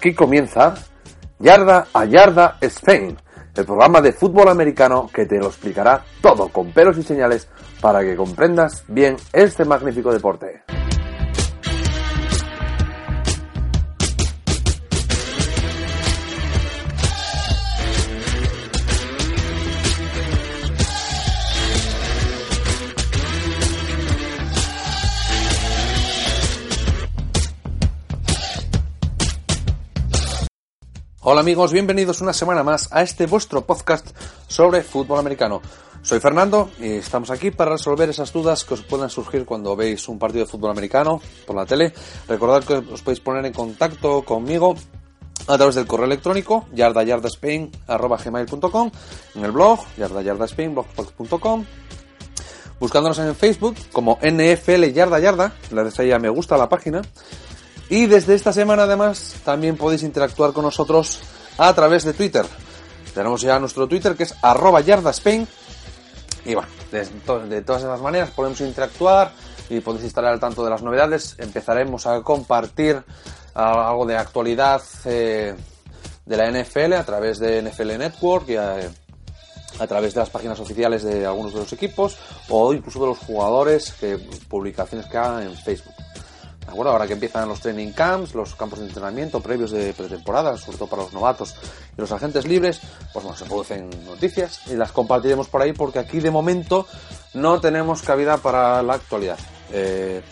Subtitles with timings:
[0.00, 0.72] Aquí comienza
[1.38, 3.18] Yarda a Yarda Spain,
[3.54, 7.50] el programa de fútbol americano que te lo explicará todo con pelos y señales
[7.82, 10.62] para que comprendas bien este magnífico deporte.
[31.32, 34.08] Hola amigos, bienvenidos una semana más a este vuestro podcast
[34.48, 35.62] sobre fútbol americano.
[36.02, 40.08] Soy Fernando y estamos aquí para resolver esas dudas que os puedan surgir cuando veis
[40.08, 41.92] un partido de fútbol americano por la tele.
[42.26, 44.74] Recordad que os podéis poner en contacto conmigo
[45.46, 48.90] a través del correo electrónico yardayardaspain.com,
[49.36, 51.64] en el blog yardayardaspain.blogspot.com,
[52.80, 57.02] buscándonos en Facebook como NFL Yarda Yarda, le dais ahí me gusta la página
[57.90, 61.20] y desde esta semana además también podéis interactuar con nosotros
[61.58, 62.46] a través de Twitter.
[63.12, 65.46] Tenemos ya nuestro Twitter que es arroba yardaspain.
[66.44, 69.32] Y bueno, de, todas esas maneras podemos interactuar
[69.68, 71.34] y podéis estar al tanto de las novedades.
[71.38, 73.02] Empezaremos a compartir
[73.54, 75.56] algo de actualidad eh,
[76.24, 78.76] de la NFL a través de NFL Network y a,
[79.80, 82.16] a, través de las páginas oficiales de algunos de los equipos
[82.48, 84.16] o incluso de los jugadores, que
[84.48, 85.94] publicaciones que hagan en Facebook.
[86.70, 90.88] Ahora que empiezan los training camps, los campos de entrenamiento previos de pretemporada, sobre todo
[90.88, 91.54] para los novatos
[91.96, 92.80] y los agentes libres,
[93.12, 96.86] pues bueno, se producen noticias y las compartiremos por ahí porque aquí de momento
[97.34, 99.38] no tenemos cabida para la actualidad.
[99.72, 100.22] Eh,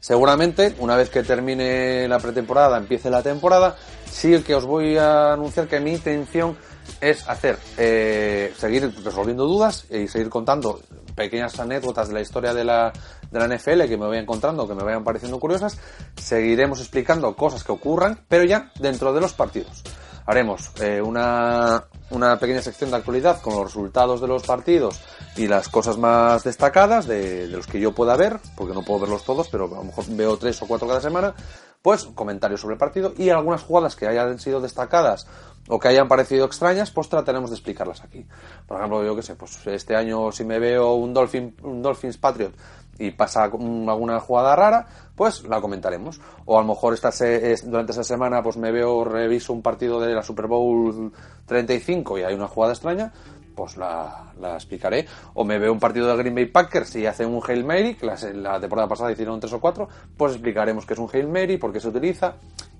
[0.00, 3.76] seguramente, una vez que termine la pretemporada, empiece la temporada,
[4.10, 6.56] sí que os voy a anunciar que mi intención
[7.00, 10.80] es hacer, eh, seguir resolviendo dudas y seguir contando
[11.14, 12.92] pequeñas anécdotas de la historia de la,
[13.30, 15.78] de la NFL que me voy encontrando, que me vayan pareciendo curiosas,
[16.16, 19.82] seguiremos explicando cosas que ocurran, pero ya dentro de los partidos.
[20.26, 25.00] Haremos eh, una, una pequeña sección de actualidad con los resultados de los partidos
[25.36, 29.00] y las cosas más destacadas de, de, los que yo pueda ver, porque no puedo
[29.00, 31.34] verlos todos, pero a lo mejor veo tres o cuatro cada semana,
[31.80, 35.26] pues comentarios sobre el partido y algunas jugadas que hayan sido destacadas
[35.68, 38.26] o que hayan parecido extrañas, pues trataremos de explicarlas aquí.
[38.66, 42.18] Por ejemplo, yo qué sé, pues este año si me veo un, Dolphin, un Dolphins
[42.18, 42.54] Patriot
[42.98, 46.20] y pasa alguna jugada rara, pues la comentaremos.
[46.46, 50.00] O a lo mejor esta se, durante esa semana pues me veo, reviso un partido
[50.00, 51.12] de la Super Bowl
[51.46, 53.12] 35 y hay una jugada extraña,
[53.58, 55.04] pues la, la explicaré.
[55.34, 58.06] O me veo un partido de Green Bay Packers y hacen un Hail Mary, que
[58.06, 61.72] la, temporada pasada hicieron tres o cuatro, pues explicaremos qué es un Hail Mary, por
[61.72, 62.36] qué se utiliza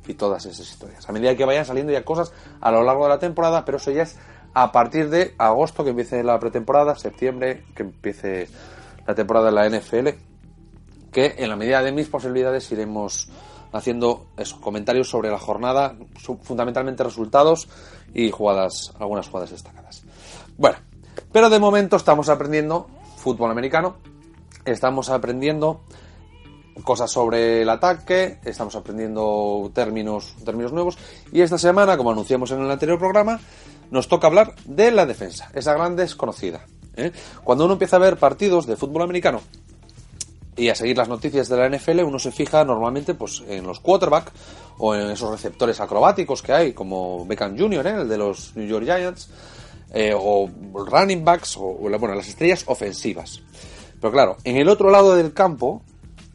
[0.06, 1.08] y todas esas historias.
[1.08, 3.90] A medida que vayan saliendo ya cosas a lo largo de la temporada, pero eso
[3.90, 4.16] ya es
[4.54, 8.48] a partir de agosto que empiece la pretemporada, septiembre que empiece
[9.04, 10.08] la temporada de la NFL,
[11.10, 13.28] que en la medida de mis posibilidades iremos
[13.72, 15.96] haciendo eso, comentarios sobre la jornada,
[16.42, 17.68] fundamentalmente resultados
[18.14, 20.04] y jugadas, algunas jugadas destacadas.
[20.58, 20.78] Bueno,
[21.30, 23.96] pero de momento estamos aprendiendo fútbol americano,
[24.64, 25.82] estamos aprendiendo
[26.82, 30.98] cosas sobre el ataque, estamos aprendiendo términos, términos nuevos
[31.32, 33.38] y esta semana, como anunciamos en el anterior programa,
[33.92, 36.66] nos toca hablar de la defensa, esa gran desconocida.
[36.96, 37.12] ¿eh?
[37.44, 39.40] Cuando uno empieza a ver partidos de fútbol americano
[40.56, 43.78] y a seguir las noticias de la NFL, uno se fija normalmente pues, en los
[43.78, 44.32] quarterback
[44.78, 47.94] o en esos receptores acrobáticos que hay, como Beckham Jr., ¿eh?
[48.02, 49.30] el de los New York Giants,
[49.92, 53.40] eh, o running backs, o bueno, las estrellas ofensivas.
[54.00, 55.82] Pero claro, en el otro lado del campo,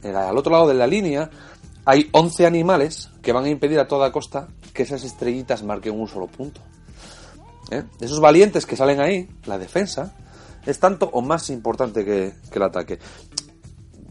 [0.03, 1.29] al otro lado de la línea,
[1.85, 6.07] hay 11 animales que van a impedir a toda costa que esas estrellitas marquen un
[6.07, 6.61] solo punto.
[7.71, 7.83] ¿Eh?
[8.01, 10.15] Esos valientes que salen ahí, la defensa,
[10.65, 12.99] es tanto o más importante que, que, el ataque.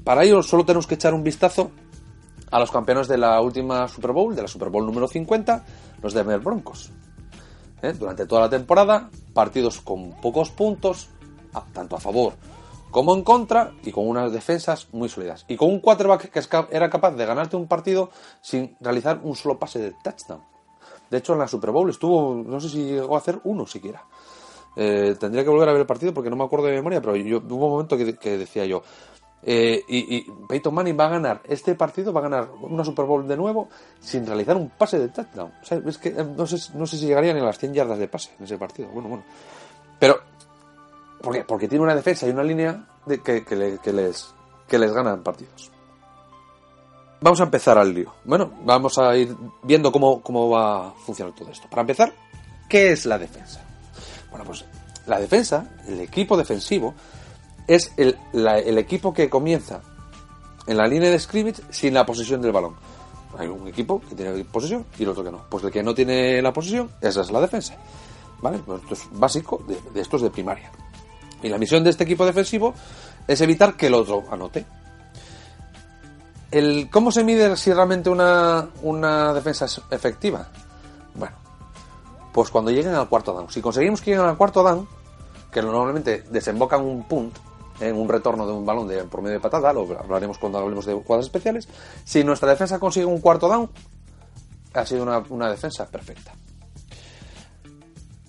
[0.05, 1.71] Para ello solo tenemos que echar un vistazo
[2.51, 5.65] a los campeones de la última Super Bowl, de la Super Bowl número 50,
[6.03, 6.91] los Denver Broncos.
[7.83, 7.93] ¿Eh?
[7.93, 11.11] Durante toda la temporada, partidos con pocos puntos,
[11.73, 12.35] tanto a favor
[12.93, 15.47] como en contra y con unas defensas muy sólidas.
[15.49, 16.41] Y con un quarterback que
[16.71, 18.11] era capaz de ganarte un partido
[18.43, 20.43] sin realizar un solo pase de touchdown.
[21.11, 24.05] De hecho, en la Super Bowl estuvo, no sé si llegó a hacer uno siquiera.
[24.77, 27.17] Eh, tendría que volver a ver el partido porque no me acuerdo de memoria, pero
[27.17, 28.83] yo, hubo un momento que, que decía yo,
[29.45, 33.05] eh, y, y, Peyton Manning va a ganar este partido, va a ganar una Super
[33.07, 33.69] Bowl de nuevo
[34.01, 35.53] sin realizar un pase de touchdown.
[35.61, 37.99] O sea, es que eh, no sé, no sé si llegarían a las 100 yardas
[37.99, 38.89] de pase en ese partido.
[38.91, 39.25] Bueno, bueno.
[39.99, 40.21] Pero,
[41.21, 41.45] ¿por qué?
[41.45, 44.33] Porque tiene una defensa y una línea que, que, que, les,
[44.69, 45.73] que les ganan partidos.
[47.21, 48.15] Vamos a empezar al lío.
[48.25, 51.69] Bueno, vamos a ir viendo cómo, cómo va a funcionar todo esto.
[51.69, 52.13] Para empezar,
[52.69, 53.61] ¿qué es la defensa?
[54.31, 54.65] Bueno, pues
[55.07, 56.95] la defensa, el equipo defensivo,
[57.67, 59.81] es el, la, el, equipo que comienza
[60.67, 62.75] en la línea de scrimmage sin la posesión del balón.
[63.39, 65.45] Hay un equipo que tiene posesión y el otro que no.
[65.49, 67.77] Pues el que no tiene la posesión, esa es la defensa.
[68.41, 68.59] ¿Vale?
[68.59, 70.71] Pues esto es básico de, de estos de primaria.
[71.43, 72.75] Y la misión de este equipo defensivo
[73.27, 74.65] es evitar que el otro anote.
[76.51, 80.49] El, ¿Cómo se mide si realmente una, una defensa es efectiva?
[81.15, 81.35] Bueno,
[82.33, 83.51] pues cuando lleguen al cuarto down.
[83.51, 84.87] Si conseguimos que lleguen al cuarto down,
[85.51, 87.37] que normalmente desembocan un punt
[87.83, 90.87] en un retorno de un balón de, por medio de patada, lo hablaremos cuando hablemos
[90.87, 91.69] de jugadas especiales,
[92.05, 93.71] si nuestra defensa consigue un cuarto down,
[94.75, 96.33] ha sido una, defensa perfecta.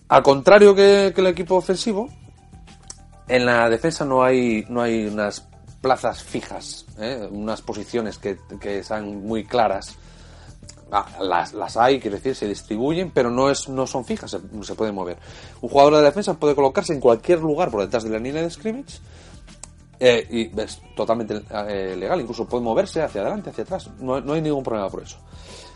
[0.10, 2.10] Al contrario que, el equipo ofensivo,
[3.28, 5.48] en la defensa no hay, no hay unas
[5.82, 7.28] plazas fijas, ¿eh?
[7.30, 9.96] unas posiciones que, que sean muy claras.
[10.92, 14.40] Ah, las, las, hay, quiere decir, se distribuyen, pero no, es, no son fijas, se,
[14.64, 15.18] se, pueden mover.
[15.62, 18.52] Un jugador de defensa puede colocarse en cualquier lugar por detrás de la línea de
[18.52, 19.00] scrimmage
[20.00, 24.34] eh, y es totalmente eh, legal, incluso puede moverse hacia adelante, hacia atrás, no, no
[24.34, 25.18] hay ningún problema por eso.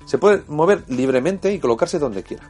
[0.05, 2.49] Se puede mover libremente y colocarse donde quiera.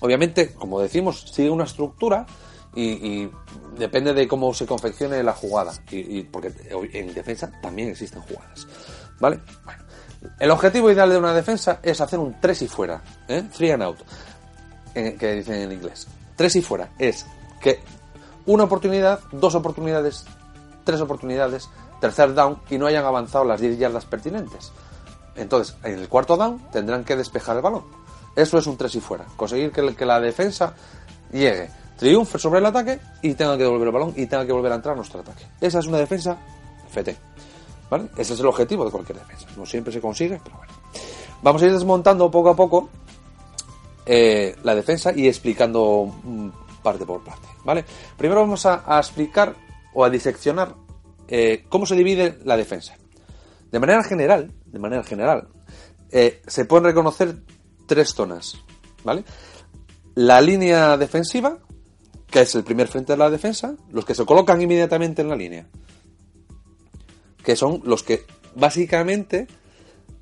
[0.00, 2.26] Obviamente, como decimos, sigue una estructura
[2.74, 3.28] y,
[3.76, 5.72] depende de cómo se confeccione la jugada.
[5.90, 6.52] Y, porque
[6.92, 8.66] en defensa también existen jugadas.
[9.20, 9.40] ¿Vale?
[10.38, 13.02] El objetivo ideal de una defensa es hacer un 3 y fuera.
[13.28, 13.44] ¿eh?
[13.54, 13.98] Three and out.
[14.94, 16.06] Que dicen en inglés.
[16.36, 16.90] 3 y fuera.
[16.98, 17.26] Es
[17.60, 17.80] que
[18.46, 20.24] una oportunidad, dos oportunidades,
[20.84, 21.68] tres oportunidades,
[22.00, 24.72] tercer down y no hayan avanzado las 10 yardas pertinentes.
[25.36, 27.84] Entonces, en el cuarto down tendrán que despejar el balón.
[28.34, 29.24] Eso es un 3 y fuera.
[29.36, 30.74] Conseguir que, la defensa
[31.32, 34.72] llegue triunfe sobre el ataque y tenga que devolver el balón y tenga que volver
[34.72, 35.46] a entrar nuestro ataque.
[35.60, 36.36] Esa es una defensa
[36.90, 37.16] FT.
[37.90, 38.08] ¿Vale?
[38.16, 39.46] Ese es el objetivo de cualquier defensa.
[39.56, 40.72] No siempre se consigue, pero bueno.
[41.42, 42.88] Vamos a ir desmontando poco a poco
[44.06, 46.12] eh, la defensa y explicando
[46.82, 47.48] parte por parte.
[47.64, 47.84] ¿Vale?
[48.16, 49.54] Primero vamos a explicar
[49.94, 50.74] o a diseccionar
[51.28, 52.94] eh, cómo se divide la defensa.
[53.70, 55.48] De manera general, de manera general,
[56.10, 57.36] eh, se pueden reconocer
[57.86, 58.58] tres zonas.
[59.04, 59.24] ¿Vale?
[60.14, 61.58] La línea defensiva,
[62.30, 65.36] que es el primer frente de la defensa, los que se colocan inmediatamente en la
[65.36, 65.66] línea,
[67.42, 68.24] que son los que
[68.54, 69.46] básicamente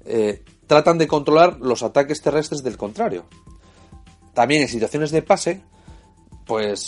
[0.05, 3.27] eh, tratan de controlar los ataques terrestres del contrario.
[4.33, 5.63] También en situaciones de pase,
[6.47, 6.87] pues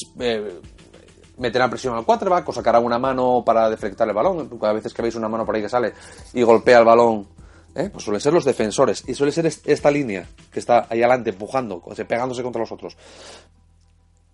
[1.43, 4.49] meterán presión al quarterback o sacarán una mano para deflectar el balón.
[4.63, 5.93] A veces que veis una mano por ahí que sale
[6.33, 7.29] y golpea el balón,
[7.75, 7.91] ¿eh?
[7.93, 11.83] pues suelen ser los defensores y suele ser esta línea que está ahí adelante empujando,
[12.09, 12.97] pegándose contra los otros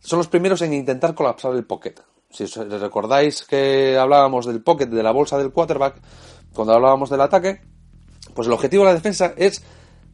[0.00, 1.94] son los primeros en intentar colapsar el pocket.
[2.31, 6.00] Si recordáis que hablábamos del pocket, de la bolsa del quarterback,
[6.54, 7.61] cuando hablábamos del ataque,
[8.34, 9.62] pues el objetivo de la defensa es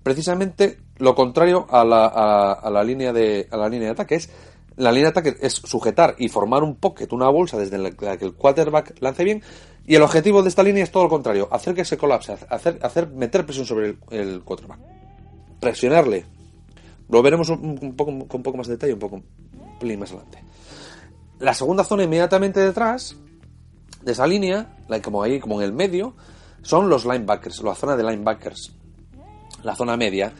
[0.02, 4.14] precisamente lo contrario a la, a la línea de a la línea de ataque.
[4.16, 4.30] Es
[4.76, 8.24] la línea de ataque es sujetar y formar un pocket, una bolsa desde la que
[8.24, 9.42] el quarterback lance bien.
[9.86, 12.78] Y el objetivo de esta línea es todo lo contrario, hacer que se colapse, hacer,
[12.82, 14.78] hacer meter presión sobre el, quarterback.
[15.60, 16.24] Presionarle.
[17.08, 19.22] Lo veremos un, un poco, con un poco más de detalle, un poco
[19.98, 20.42] más adelante.
[21.38, 23.16] La segunda zona inmediatamente detrás
[24.02, 26.14] de esa línea, como ahí, como en el medio,
[26.62, 28.72] son los linebackers, la zona de linebackers,
[29.62, 30.32] la zona media.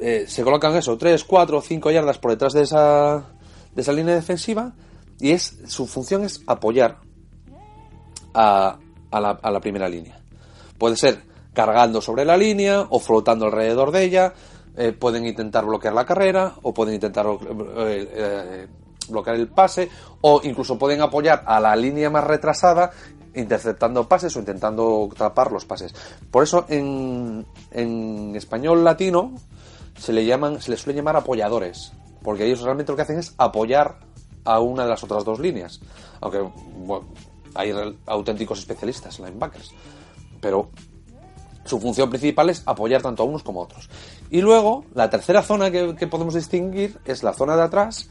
[0.00, 3.26] Eh, se colocan eso, 3, 4, 5 yardas por detrás de esa,
[3.74, 4.72] de esa línea defensiva
[5.20, 6.98] y es su función es apoyar
[8.34, 8.78] a,
[9.10, 10.18] a, la, primera línea.
[10.78, 11.22] Puede ser
[11.52, 14.34] cargando sobre la línea o flotando alrededor de ella,
[14.76, 18.66] eh, pueden intentar bloquear la carrera o pueden intentar eh, eh,
[19.08, 19.88] bloquear el pase
[20.20, 22.90] o incluso pueden apoyar a la línea más retrasada
[23.34, 25.94] interceptando pases o intentando tapar los pases.
[26.30, 29.32] Por eso en, en español latino
[29.98, 31.92] se le llaman se les suele llamar apoyadores,
[32.28, 34.00] porque ellos realmente lo que hacen es apoyar
[34.44, 35.80] a una de las otras dos líneas.
[36.20, 36.46] Aunque
[37.54, 37.72] hay
[38.04, 39.70] auténticos especialistas, linebackers.
[40.38, 40.68] Pero
[41.64, 43.88] su función principal es apoyar tanto a unos como a otros.
[44.28, 48.10] Y luego, la tercera zona que podemos distinguir es la zona de atrás,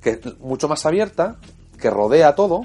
[0.00, 1.34] que es mucho más abierta,
[1.76, 2.62] que rodea todo,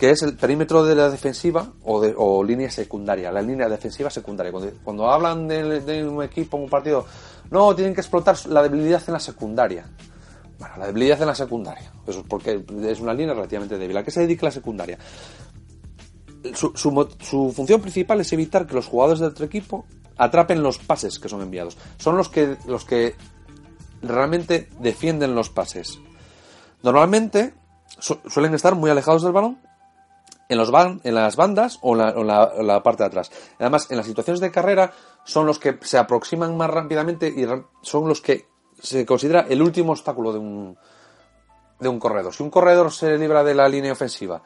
[0.00, 4.50] que es el perímetro de la defensiva o, línea secundaria, la línea defensiva secundaria.
[4.82, 7.04] Cuando, hablan de, un equipo, un partido,
[7.50, 9.86] no, tienen que explotar la debilidad en la secundaria.
[10.58, 13.98] Bueno, la debilidad en la secundaria, eso es porque es una línea relativamente débil.
[13.98, 14.98] ¿A qué se dedica la secundaria?
[16.54, 19.84] Su, función principal es evitar que los jugadores de otro equipo
[20.16, 21.76] atrapen los pases que son enviados.
[21.98, 23.16] Son los que, los que
[24.00, 25.98] realmente defienden los pases.
[26.82, 27.52] Normalmente
[27.98, 29.58] su suelen estar muy alejados del balón,
[30.50, 33.30] en, los van en las bandas o la, o la, parte de atrás.
[33.58, 34.92] Además, en las situaciones de carrera
[35.24, 37.46] son los que se aproximan más rápidamente y
[37.82, 38.48] son los que
[38.82, 40.76] se considera el último obstáculo de un,
[41.78, 42.34] de un corredor.
[42.34, 44.42] Si un corredor se libra de la línea ofensiva,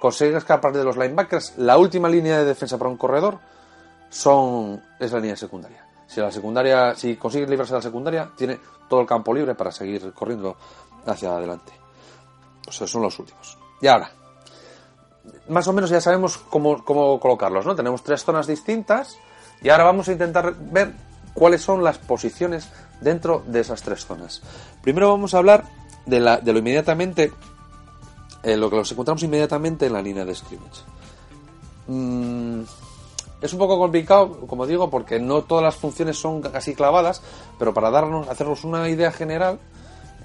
[0.00, 3.38] consigue escapar de los linebackers, la última línea de defensa para un corredor
[4.08, 5.86] son es la línea secundaria.
[6.06, 9.70] Si la secundaria, si consigues librarse de la secundaria, tiene todo el campo libre para
[9.70, 10.56] seguir corriendo
[11.06, 11.72] hacia adelante.
[12.66, 13.58] O sea, son los últimos.
[13.80, 14.10] Y ahora,
[15.48, 17.74] más o menos ya sabemos cómo, cómo colocarlos, ¿no?
[17.74, 19.18] Tenemos tres zonas distintas
[19.62, 20.92] y ahora vamos a intentar ver
[21.34, 22.68] cuáles son las posiciones
[23.00, 24.42] dentro de esas tres zonas.
[24.82, 25.64] Primero vamos a hablar
[26.06, 27.32] de, la, de lo inmediatamente,
[28.42, 30.82] eh, lo que nos encontramos inmediatamente en la línea de scrimmage.
[31.86, 32.62] Mm,
[33.40, 37.22] es un poco complicado, como digo, porque no todas las funciones son así clavadas,
[37.58, 39.58] pero para darnos, hacernos una idea general,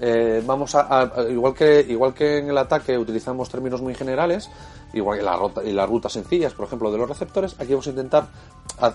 [0.00, 4.50] eh, vamos a, igual que igual que en el ataque utilizamos términos muy generales,
[4.92, 7.86] igual que la ruta y las rutas sencillas, por ejemplo, de los receptores, aquí vamos
[7.86, 8.26] a intentar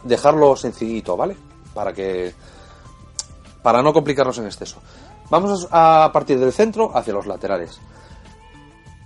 [0.04, 1.36] dejarlo sencillito, ¿vale?
[1.74, 2.34] Para que
[3.62, 4.82] para no complicarnos en exceso.
[5.30, 7.80] Vamos a partir del centro hacia los laterales.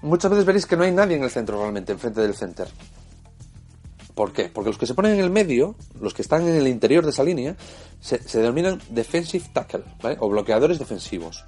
[0.02, 2.68] Muchas veces veréis que no hay nadie en el centro realmente, enfrente del center.
[4.14, 4.50] ¿Por qué?
[4.50, 7.12] Porque los que se ponen en el medio, los que están en el interior de
[7.12, 7.56] esa línea,
[8.00, 10.18] se, denominan defensive tackle, ¿vale?
[10.20, 11.46] O bloqueadores defensivos.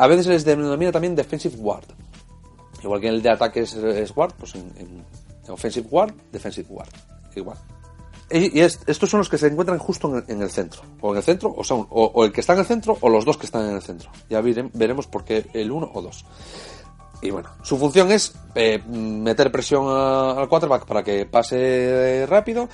[0.00, 1.84] A veces se les denomina también defensive guard.
[2.82, 5.04] Igual que en el de ataque es, guard, pues en,
[5.46, 6.88] offensive guard, defensive guard.
[7.36, 7.58] Igual.
[8.30, 10.80] Y, estos son los que se encuentran justo en el, centro.
[11.02, 13.44] O en el centro, o, el que está en el centro, o los dos que
[13.44, 14.10] están en el centro.
[14.30, 16.24] Ya veremos por qué el uno o dos.
[17.20, 22.70] Y bueno, su función es eh, meter presión al quarterback para que pase rápido,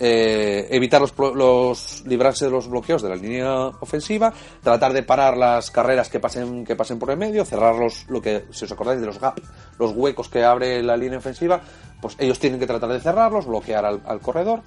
[0.00, 5.36] eh, evitar los, los, librarse de los bloqueos de la línea ofensiva, tratar de parar
[5.36, 8.72] las carreras que pasen que pasen por el medio, cerrar los, lo que si os
[8.72, 9.42] acordáis de los gaps,
[9.78, 11.60] los huecos que abre la línea ofensiva,
[12.00, 14.62] pues ellos tienen que tratar de cerrarlos, bloquear al, corredor,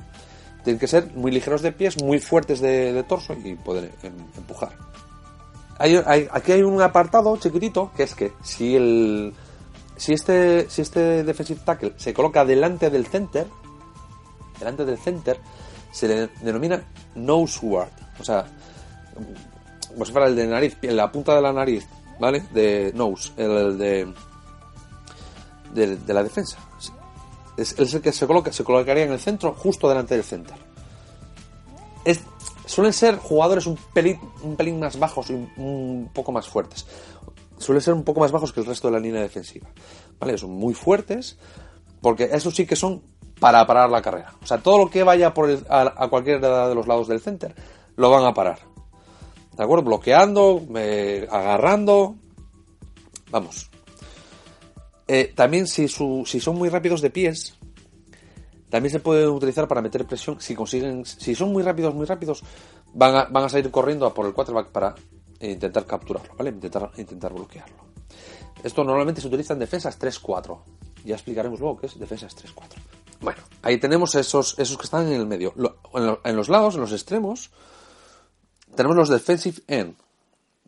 [0.63, 4.73] tienen que ser muy ligeros de pies, muy fuertes de, torso y poder em, empujar.
[5.79, 9.33] Aquí hay un apartado chiquitito que es que si el
[9.95, 13.47] si este si este defensive tackle se coloca delante del center
[14.61, 15.39] delante del center
[15.91, 16.81] se le denomina
[17.15, 18.45] nose guard o sea
[19.89, 21.85] como si fuera el de nariz en la punta de la nariz
[22.19, 24.13] vale de nose el de
[25.73, 26.57] de, la defensa
[27.57, 30.57] es, el que se coloca se colocaría en el centro justo delante del center
[32.05, 32.21] es
[32.71, 36.85] suelen ser jugadores un pelín, un pelín más bajos y un, poco más fuertes.
[37.57, 39.67] Suelen ser un poco más bajos que el resto de la línea defensiva.
[40.19, 40.37] ¿Vale?
[40.37, 41.37] Son muy fuertes,
[42.01, 43.03] porque esos sí que son
[43.41, 44.35] para parar la carrera.
[44.43, 47.55] O sea, todo lo que vaya por a, cualquier de los lados del center,
[47.95, 48.59] lo van a parar.
[49.57, 49.83] ¿De acuerdo?
[49.83, 52.17] Bloqueando, eh, agarrando.
[53.31, 53.67] Vamos.
[55.07, 57.57] Eh, también si, son muy rápidos de pies,
[58.69, 60.39] también se puede utilizar para meter presión.
[60.39, 62.43] Si consiguen, si son muy rápidos, muy rápidos,
[62.93, 64.93] van a, van a salir corriendo a por el quarterback para
[65.39, 66.51] intentar capturarlo, ¿vale?
[66.51, 67.77] Intentar, intentar bloquearlo.
[68.63, 70.59] Esto normalmente se utiliza en defensas 3-4.
[71.05, 73.00] Ya explicaremos luego qué es defensas 3-4.
[73.21, 75.53] Bueno, ahí tenemos esos, esos que están en el medio.
[75.93, 77.51] en, los lados, en los extremos,
[78.75, 79.95] tenemos los defensive end.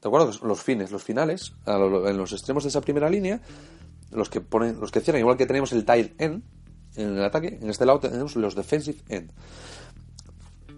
[0.01, 0.31] ¿De acuerdo?
[0.43, 3.41] Los fines, los finales, en los extremos de esa primera línea,
[4.12, 6.43] los que ponen, los que cierran, igual que tenemos el tight end,
[6.95, 9.31] en el ataque, en este lado tenemos los defensive end.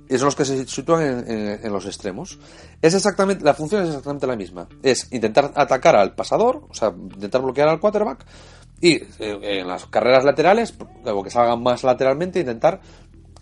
[0.08, 2.38] Y son los que se sitúan en, los extremos.
[2.80, 4.68] Es exactamente, la función es exactamente la misma.
[4.84, 8.24] Es intentar atacar al pasador, o sea, intentar bloquear al quarterback,
[8.86, 10.76] y eh, en las carreras laterales,
[11.06, 12.80] o que salgan más lateralmente, intentar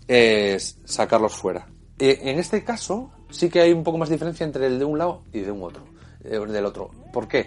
[0.08, 1.66] eh, sacarlos fuera.
[1.98, 5.22] en este caso, sí que hay un poco más diferencia entre el de un lado
[5.34, 5.84] y de un otro.
[6.24, 6.90] Eh, del otro.
[7.12, 7.46] ¿Por qué?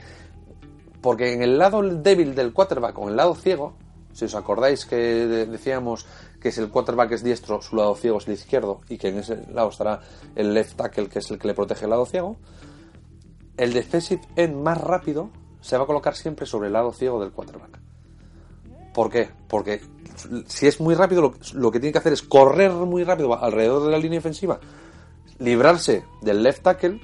[1.01, 3.73] Porque en el lado débil del quarterback, o en el lado ciego,
[4.13, 6.05] si os acordáis que decíamos
[6.39, 9.17] que si el quarterback es diestro, su lado ciego es el izquierdo y que en
[9.17, 10.01] ese lado estará
[10.35, 12.37] el left tackle, que es el que le protege el lado ciego,
[13.57, 17.31] el defensive end más rápido se va a colocar siempre sobre el lado ciego del
[17.31, 17.86] quarterback.
[18.97, 19.29] ¿Por qué?
[19.47, 19.79] Porque
[20.47, 23.91] si es muy rápido, lo, que tiene que hacer es correr muy rápido alrededor de
[23.91, 24.59] la línea ofensiva,
[25.37, 26.99] librarse del left tackle,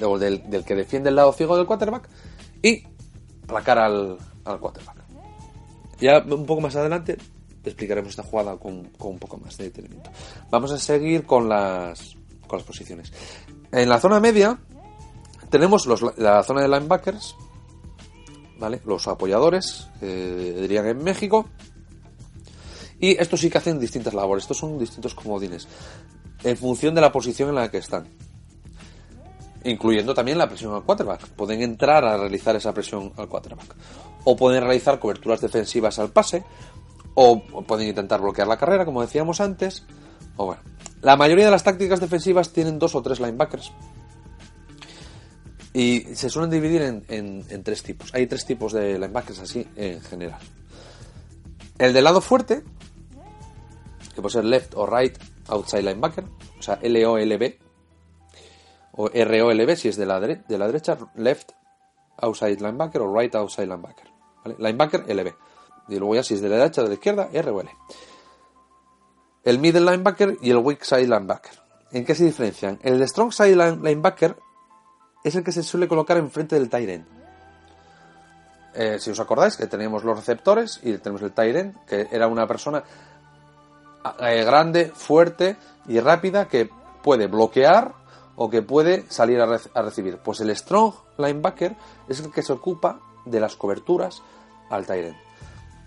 [0.00, 2.08] o del, que defiende el lado ciego del quarterback,
[2.62, 2.84] y
[3.48, 4.98] placar al, al quarterback.
[5.98, 7.18] Ya un poco más adelante
[7.64, 10.08] explicaremos esta jugada con, un poco más de detenimiento.
[10.52, 12.14] Vamos a seguir con las,
[12.46, 13.12] con las posiciones.
[13.72, 14.56] En la zona media
[15.50, 15.84] tenemos
[16.16, 17.34] la zona de linebackers,
[18.62, 18.80] ¿vale?
[18.86, 21.48] los apoyadores, dirían en México.
[23.00, 25.66] Y estos sí que hacen distintas labores, estos son distintos comodines,
[26.44, 28.06] en función de la posición en la que están.
[29.64, 31.28] Incluyendo también la presión al quarterback.
[31.30, 33.74] Pueden entrar a realizar esa presión al quarterback
[34.24, 36.44] o pueden realizar coberturas defensivas al pase,
[37.14, 39.84] o pueden intentar bloquear la carrera, como decíamos antes.
[40.36, 40.62] O bueno,
[41.00, 43.72] la mayoría de las tácticas defensivas tienen dos o tres linebackers.
[45.74, 48.12] Y se suelen dividir en, tres tipos.
[48.14, 50.40] Hay tres tipos de linebackers así en general.
[51.78, 52.62] El del lado fuerte,
[54.14, 55.16] que puede ser left o right
[55.48, 56.24] outside linebacker,
[56.58, 57.58] o sea, L-O-L-B,
[58.92, 61.52] o R-O-L-B si es de la, de la derecha, left
[62.18, 64.08] outside linebacker o right outside linebacker.
[64.44, 64.56] ¿vale?
[64.58, 65.32] Linebacker, LB.
[65.88, 67.70] Y luego ya si es de la derecha o de la izquierda, R L.
[69.44, 71.60] El middle linebacker y el weak side linebacker.
[71.90, 72.78] ¿En qué se diferencian?
[72.82, 74.36] El strong side linebacker
[75.24, 77.06] es el que se suele colocar enfrente del end.
[78.74, 82.46] Eh, si os acordáis que teníamos los receptores y tenemos el end, que era una
[82.46, 82.82] persona
[84.20, 86.68] eh, grande, fuerte y rápida que
[87.02, 87.92] puede bloquear
[88.36, 90.18] o que puede salir a, recibir.
[90.18, 91.76] Pues el strong linebacker
[92.08, 94.22] es el que se ocupa de las coberturas
[94.70, 95.14] al tight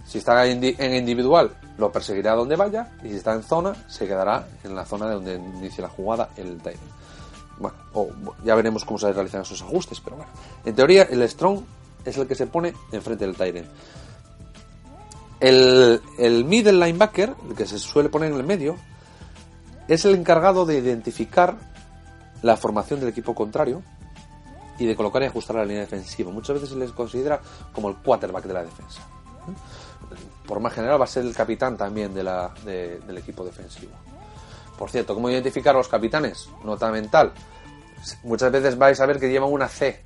[0.05, 4.47] Si está en, individual, lo perseguirá donde vaya y si está en zona, se quedará
[4.63, 6.79] en la zona de donde inicia la jugada el tight
[7.59, 7.77] Bueno,
[8.43, 10.31] ya veremos cómo se realizan esos ajustes, pero bueno.
[10.65, 11.61] En teoría, el strong
[12.03, 13.65] es el que se pone enfrente del tight
[15.39, 18.75] El, el middle linebacker, el que se suele poner en el medio,
[19.87, 21.55] es el encargado de identificar
[22.41, 23.81] la formación del equipo contrario
[24.77, 26.31] y de colocar y ajustar la línea defensiva.
[26.31, 27.39] Muchas veces se les considera
[27.71, 29.01] como el quarterback de la defensa.
[30.45, 33.93] Por más general va a ser el capitán también de la, del equipo defensivo.
[34.77, 36.49] Por cierto, ¿cómo identificar a los capitanes?
[36.63, 37.31] Nota mental.
[38.23, 40.03] Muchas veces vais a ver que llevan una C.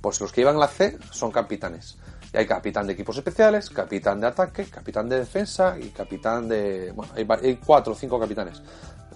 [0.00, 1.98] Pues los que llevan la C son capitanes.
[2.32, 6.92] Y hay capitán de equipos especiales, capitán de ataque, capitán de defensa y capitán de...
[6.92, 8.62] Bueno, hay, cuatro o cinco capitanes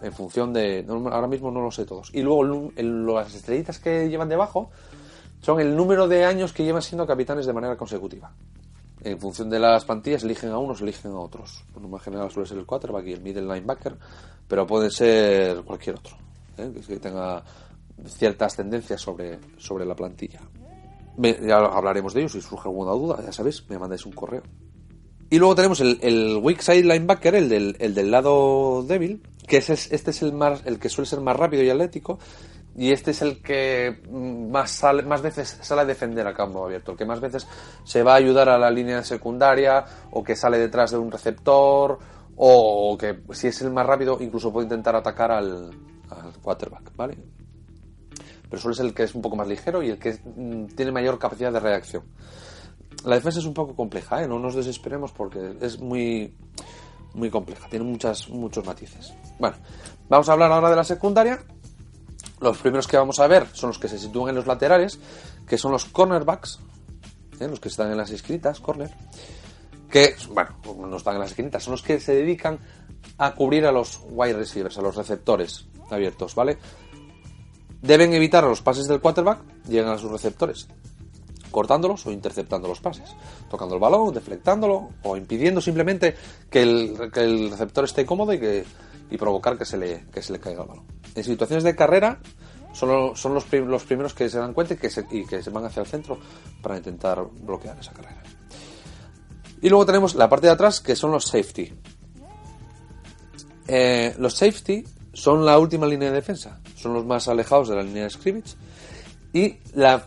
[0.02, 0.84] en función de...
[0.88, 2.10] ahora mismo no lo sé todos.
[2.12, 4.70] Y luego las estrellitas que llevan debajo
[5.40, 8.32] son el número de años que llevan siendo capitanes de manera consecutiva.
[9.02, 11.64] En función de las plantillas eligen a unos, eligen a otros.
[11.72, 13.96] Por más general suele ser el quarterback y el middle linebacker,
[14.48, 16.16] pero puede ser cualquier otro,
[16.58, 16.72] ¿eh?
[16.86, 17.42] que tenga
[18.06, 20.40] ciertas tendencias sobre, sobre la plantilla.
[21.18, 24.42] ya hablaremos de ellos, si surge alguna duda, ya sabéis, me mandáis un correo.
[25.30, 29.58] Y luego tenemos el, el weak side linebacker, el del, el del lado débil, que
[29.58, 32.18] es, este es el, más, el que suele ser más rápido y atlético,
[32.76, 36.92] y este es el que más, sale, más veces sale a defender a campo abierto,
[36.92, 37.46] el que más veces
[37.84, 41.98] se va a ayudar a la línea secundaria, o que sale detrás de un receptor,
[42.36, 45.70] o que si es el más rápido incluso puede intentar atacar al,
[46.42, 47.18] quarterback, ¿vale?
[48.48, 50.92] Pero suele ser el que es un poco más ligero y el que mm, tiene
[50.92, 52.04] mayor capacidad de reacción.
[53.04, 54.28] La defensa es un poco compleja, ¿eh?
[54.28, 56.34] no nos desesperemos porque es muy
[57.14, 59.14] muy compleja, tiene muchas, muchos matices.
[59.38, 59.56] Bueno,
[60.08, 61.40] vamos a hablar ahora de la secundaria.
[62.40, 64.98] Los primeros que vamos a ver son los que se sitúan en los laterales,
[65.46, 66.58] que son los cornerbacks,
[67.40, 67.48] ¿eh?
[67.48, 68.90] los que están en las escritas, corner,
[69.90, 70.50] que, bueno,
[70.86, 72.58] no están en las escritas, son los que se dedican
[73.18, 76.58] a cubrir a los wide receivers, a los receptores abiertos, ¿vale?
[77.82, 80.68] Deben evitar los pases del quarterback, llegan a sus receptores
[81.54, 83.14] cortándolos o interceptando los pases,
[83.48, 86.16] tocando el balón, deflectándolo o impidiendo simplemente
[86.50, 88.64] que el, receptor esté cómodo y, que,
[89.08, 90.84] y provocar que se, le, que se le caiga el balón.
[91.14, 92.18] En situaciones de carrera
[92.72, 95.50] son, son los, los primeros que se dan cuenta y que, se, y que se
[95.50, 96.18] van hacia el centro
[96.60, 98.20] para intentar bloquear esa carrera.
[99.64, 101.72] Y luego tenemos la parte de atrás que son los safety.
[103.66, 107.82] Eh, los safety son la última línea de defensa, son los más alejados de la
[107.82, 108.56] línea de scrimmage
[109.32, 110.06] y la,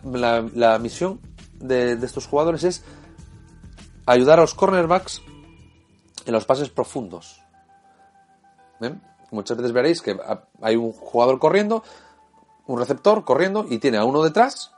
[0.53, 1.19] la misión
[1.55, 2.83] de, estos jugadores es
[4.05, 5.23] ayudar a los cornerbacks
[6.27, 7.41] en los pases profundos.
[9.31, 10.19] Muchas veces veréis que
[10.61, 11.83] hay un jugador corriendo,
[12.67, 14.76] un receptor corriendo y tiene a uno detrás,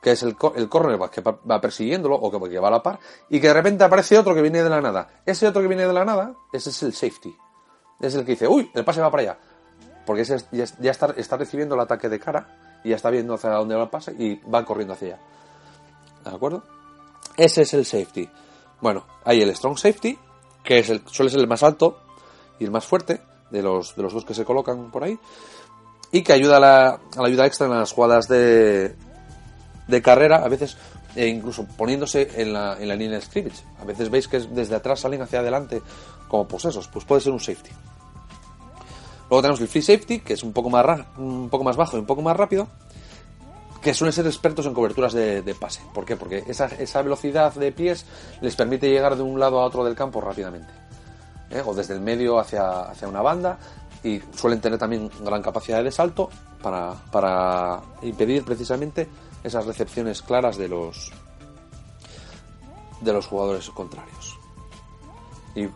[0.00, 3.40] que es el, el cornerback que va persiguiéndolo o que, va a la par, y
[3.40, 5.08] que de repente aparece otro que viene de la nada.
[5.26, 7.36] Ese otro que viene de la nada, ese es el safety.
[8.00, 9.38] Es el que dice, uy, el pase va para allá.
[10.06, 13.50] Porque ese ya, está, está, recibiendo el ataque de cara y ya está viendo hacia
[13.50, 15.20] dónde va el pase y va corriendo hacia allá.
[16.24, 16.62] ¿De acuerdo?
[17.36, 18.28] Ese es el safety.
[18.80, 20.18] Bueno, hay el strong safety,
[20.62, 21.98] que es el, suele ser el más alto
[22.58, 25.18] y el más fuerte de los, de los dos que se colocan por ahí,
[26.12, 28.96] y que ayuda a la, ayuda extra en las jugadas de,
[29.88, 30.76] de carrera, a veces
[31.16, 33.64] e incluso poniéndose en la, en la línea de scrimmage.
[33.80, 35.82] A veces veis que desde atrás salen hacia adelante
[36.28, 37.70] como posesos, pues puede ser un safety.
[39.30, 42.00] Luego tenemos el free safety, que es un poco más, un poco más bajo y
[42.00, 42.68] un poco más rápido,
[43.82, 45.80] que suelen ser expertos en coberturas de, pase.
[45.92, 46.16] ¿Por qué?
[46.16, 48.06] Porque esa, esa, velocidad de pies
[48.40, 50.72] les permite llegar de un lado a otro del campo rápidamente.
[51.50, 51.62] ¿eh?
[51.64, 53.58] O desde el medio hacia, hacia una banda.
[54.02, 56.30] Y suelen tener también gran capacidad de salto
[56.62, 59.08] para, para impedir precisamente
[59.44, 61.12] esas recepciones claras de los
[63.00, 64.38] de los jugadores contrarios.
[65.54, 65.68] Y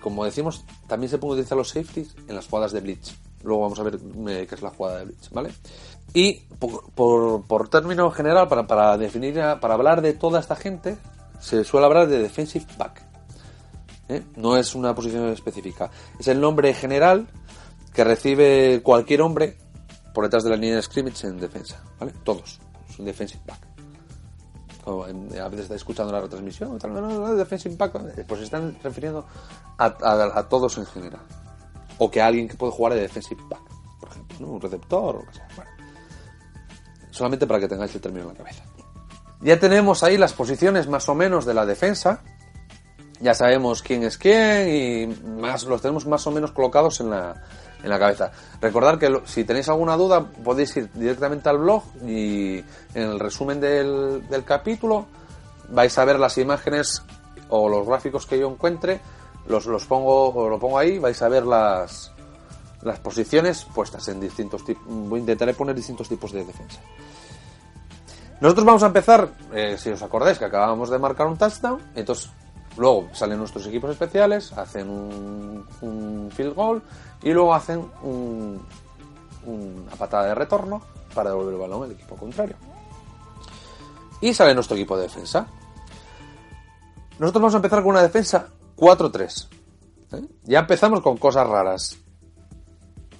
[0.00, 3.14] como decimos, también se pueden utilizar los safeties en las jugadas de blitz.
[3.42, 5.52] Luego vamos a ver eh, qué es la jugada de blitz, ¿vale?
[6.12, 10.96] Y por, término general, para, para, definir, para hablar de toda esta gente,
[11.40, 13.02] se suele hablar de defensive back.
[14.08, 14.22] ¿eh?
[14.36, 15.90] No es una posición específica.
[16.18, 17.26] Es el nombre general
[17.92, 19.56] que recibe cualquier hombre
[20.12, 21.82] por detrás de la línea de scrimmage en defensa.
[21.98, 22.12] ¿Vale?
[22.22, 22.60] Todos.
[22.98, 23.60] Un defensive back.
[24.86, 27.92] a veces está escuchando la retransmisión, no, no, no, defensive back.
[28.26, 29.26] Pues se están refiriendo
[29.78, 31.22] a, todos en general.
[31.98, 33.62] O que alguien que puede jugar de defensive back,
[34.00, 35.48] por ejemplo, un receptor o lo que sea.
[37.10, 38.64] Solamente para que tengáis el término en la cabeza.
[39.40, 42.22] Ya tenemos ahí las posiciones más o menos de la defensa.
[43.20, 45.06] Ya sabemos quién es quién y
[45.40, 47.42] más los tenemos más o menos colocados en la,
[47.84, 48.32] en la cabeza.
[48.60, 52.58] Recordad que si tenéis alguna duda podéis ir directamente al blog y
[52.94, 55.06] en el resumen del, capítulo
[55.68, 57.02] vais a ver las imágenes
[57.50, 59.00] o los gráficos que yo encuentre.
[59.46, 62.10] Los, los pongo, lo pongo ahí, vais a ver las,
[62.80, 64.84] las posiciones puestas en distintos tipos.
[64.88, 66.80] Intentaré poner distintos tipos de defensa.
[68.40, 72.30] Nosotros vamos a empezar, eh, si os acordáis, que acabamos de marcar un touchdown, entonces
[72.76, 76.82] luego salen nuestros equipos especiales, hacen un, field goal
[77.22, 80.82] y luego hacen una patada de retorno
[81.14, 82.56] para devolver el balón al equipo contrario.
[84.20, 85.46] Y sale nuestro equipo de defensa.
[87.18, 89.48] Nosotros vamos a empezar con una defensa 4-3.
[90.12, 90.24] ¿eh?
[90.44, 91.98] Ya empezamos con cosas raras.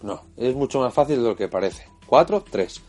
[0.02, 1.88] No, es mucho más fácil de lo que parece.
[2.08, 2.80] 4-3.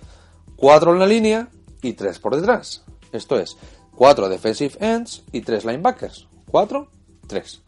[0.55, 1.49] 4 en la línea,
[1.85, 2.83] y 3 por detrás.
[3.11, 3.57] Esto es
[3.95, 6.27] 4 defensive ends y 3 linebackers.
[6.49, 6.87] 4,
[7.27, 7.63] 3.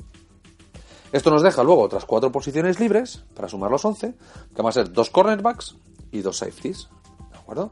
[1.11, 4.13] Esto nos deja luego otras 4 posiciones libres para sumar los 11,
[4.55, 5.75] que van a ser 2 cornerbacks
[6.11, 6.89] y 2 safeties.
[7.31, 7.71] ¿De acuerdo?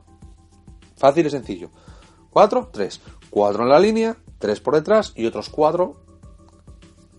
[0.95, 1.69] Fácil y sencillo.
[2.31, 3.01] 4, 3.
[3.29, 5.95] 4 en la línea, 3 por detrás y otros 4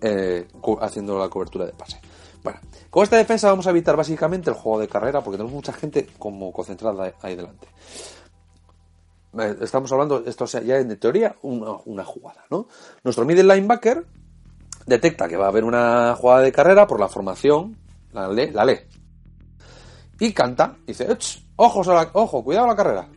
[0.01, 0.49] eh,
[0.81, 2.01] haciendo la cobertura de pase.
[2.43, 5.73] Bueno, con esta defensa vamos a evitar básicamente el juego de carrera porque tenemos mucha
[5.73, 7.69] gente como concentrada ahí delante.
[9.61, 12.69] Estamos hablando, esto sea ya en teoría, una, jugada, ¿no?
[13.05, 14.07] Nuestro middle linebacker
[14.87, 17.77] detecta que va a haber una jugada de carrera por la formación,
[18.13, 18.81] la lee, la lee.
[20.19, 21.07] Y canta, dice,
[21.57, 23.09] ojos ojo, cuidado la carrera.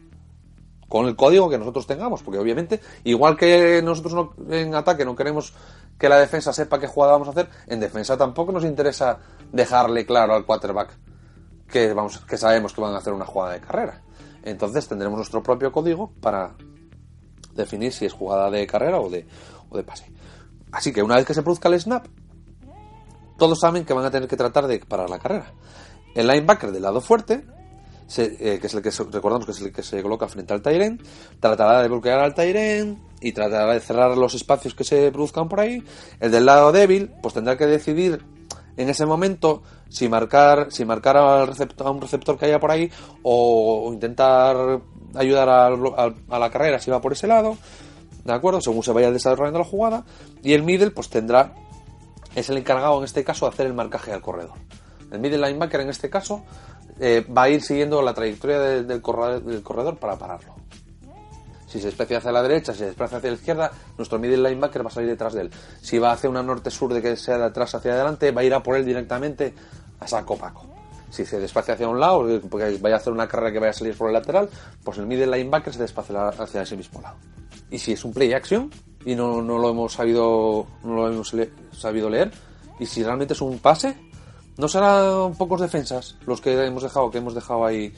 [0.89, 5.53] Con el código que nosotros tengamos, porque obviamente, igual que nosotros en ataque no queremos
[5.97, 9.19] que la defensa sepa qué jugada vamos a hacer, en defensa tampoco nos interesa
[9.51, 10.89] dejarle claro al quarterback
[11.69, 14.01] que, vamos, que sabemos que van a hacer una jugada de carrera.
[14.43, 16.55] Entonces tendremos nuestro propio código para
[17.55, 19.25] definir si es jugada de carrera o de,
[19.69, 20.11] o de pase.
[20.71, 22.07] Así que una vez que se produzca el snap,
[23.37, 25.53] todos saben que van a tener que tratar de parar la carrera.
[26.13, 27.45] El linebacker del lado fuerte,
[28.17, 31.01] eh, que es el que recordamos que es el que se coloca frente al Tyren,
[31.39, 35.59] tratará de bloquear al Tyren y tratará de cerrar los espacios que se produzcan por
[35.59, 35.83] ahí.
[36.19, 38.23] El del lado débil, pues tendrá que decidir
[38.77, 42.71] en ese momento si marcar, si marcar al receptor, a un receptor que haya por
[42.71, 42.89] ahí
[43.23, 44.81] o, intentar
[45.15, 47.57] ayudar a, la carrera si va por ese lado,
[48.23, 48.61] ¿de acuerdo?
[48.61, 50.05] Según se vaya desarrollando la jugada.
[50.43, 51.55] Y el middle pues tendrá,
[52.35, 54.55] es el encargado en este caso de hacer el marcaje al corredor.
[55.11, 56.43] El middle linebacker en este caso
[56.99, 60.53] eh, va a ir siguiendo la trayectoria del corredor para pararlo.
[61.69, 64.83] Si se desplaza hacia la derecha, si se desplaza hacia la izquierda, nuestro middle linebacker
[64.83, 65.51] va a salir detrás de él.
[65.81, 68.55] Si va hacia una norte-sur de que sea de atrás hacia adelante, va a ir
[68.55, 69.53] a por él directamente
[69.99, 70.65] a saco paco.
[71.11, 73.73] Si se desplaza hacia un lado, porque vaya a hacer una carrera que vaya a
[73.73, 74.49] salir por el lateral,
[74.83, 77.17] pues el middle linebacker se desplaza hacia ese mismo lado.
[77.69, 78.71] Y si es un play action
[79.05, 81.35] y no, no lo hemos sabido, no lo hemos
[81.71, 82.31] sabido leer,
[82.79, 83.95] y si realmente es un pase,
[84.57, 87.93] no serán pocos defensas los que hemos dejado, que hemos dejado ahí.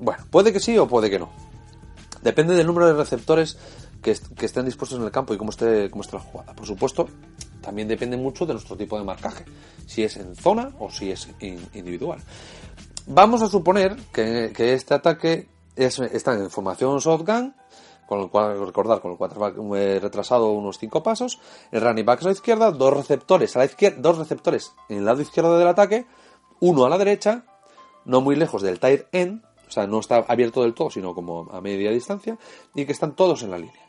[0.00, 1.30] Bueno, puede que sí o puede que no.
[2.24, 3.58] Depende del número de receptores
[4.02, 6.54] que, estén dispuestos en el campo y cómo esté, cómo esté la jugada.
[6.54, 7.06] Por supuesto,
[7.60, 9.44] también depende mucho de nuestro tipo de marcaje,
[9.86, 11.28] si es en zona o si es
[11.74, 12.20] individual.
[13.06, 17.54] Vamos a suponer que, este ataque está en formación shotgun,
[18.06, 21.38] con el cual, recordar, con el quarterback eh, retrasado unos 5 pasos,
[21.72, 25.04] el running back a la izquierda, dos receptores a la izquierda, dos receptores en el
[25.04, 26.06] lado izquierdo del ataque,
[26.60, 27.44] uno a la derecha,
[28.06, 29.42] no muy lejos del tight end,
[29.74, 32.38] sea, no está abierto del todo, sino como a media distancia,
[32.74, 33.82] y que están todos en la línea.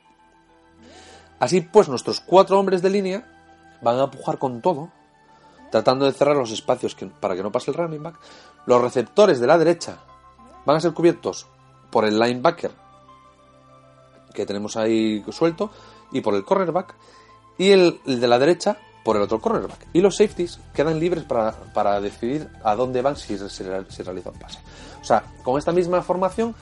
[1.39, 4.89] Así pues, nuestros cuatro hombres de línea van a empujar con todo,
[5.71, 8.19] tratando de cerrar los espacios para que no pase el running back.
[8.65, 9.99] Los receptores de la derecha
[10.65, 11.47] van a ser cubiertos
[11.91, 12.71] por el linebacker
[14.33, 15.71] que tenemos ahí suelto
[16.11, 16.95] y por el cornerback
[17.57, 19.85] y el de la derecha por el otro cornerback.
[19.93, 24.57] Y los safeties quedan libres para, decidir a dónde van si se, realiza un pase.
[24.99, 26.55] O sea, con esta misma formación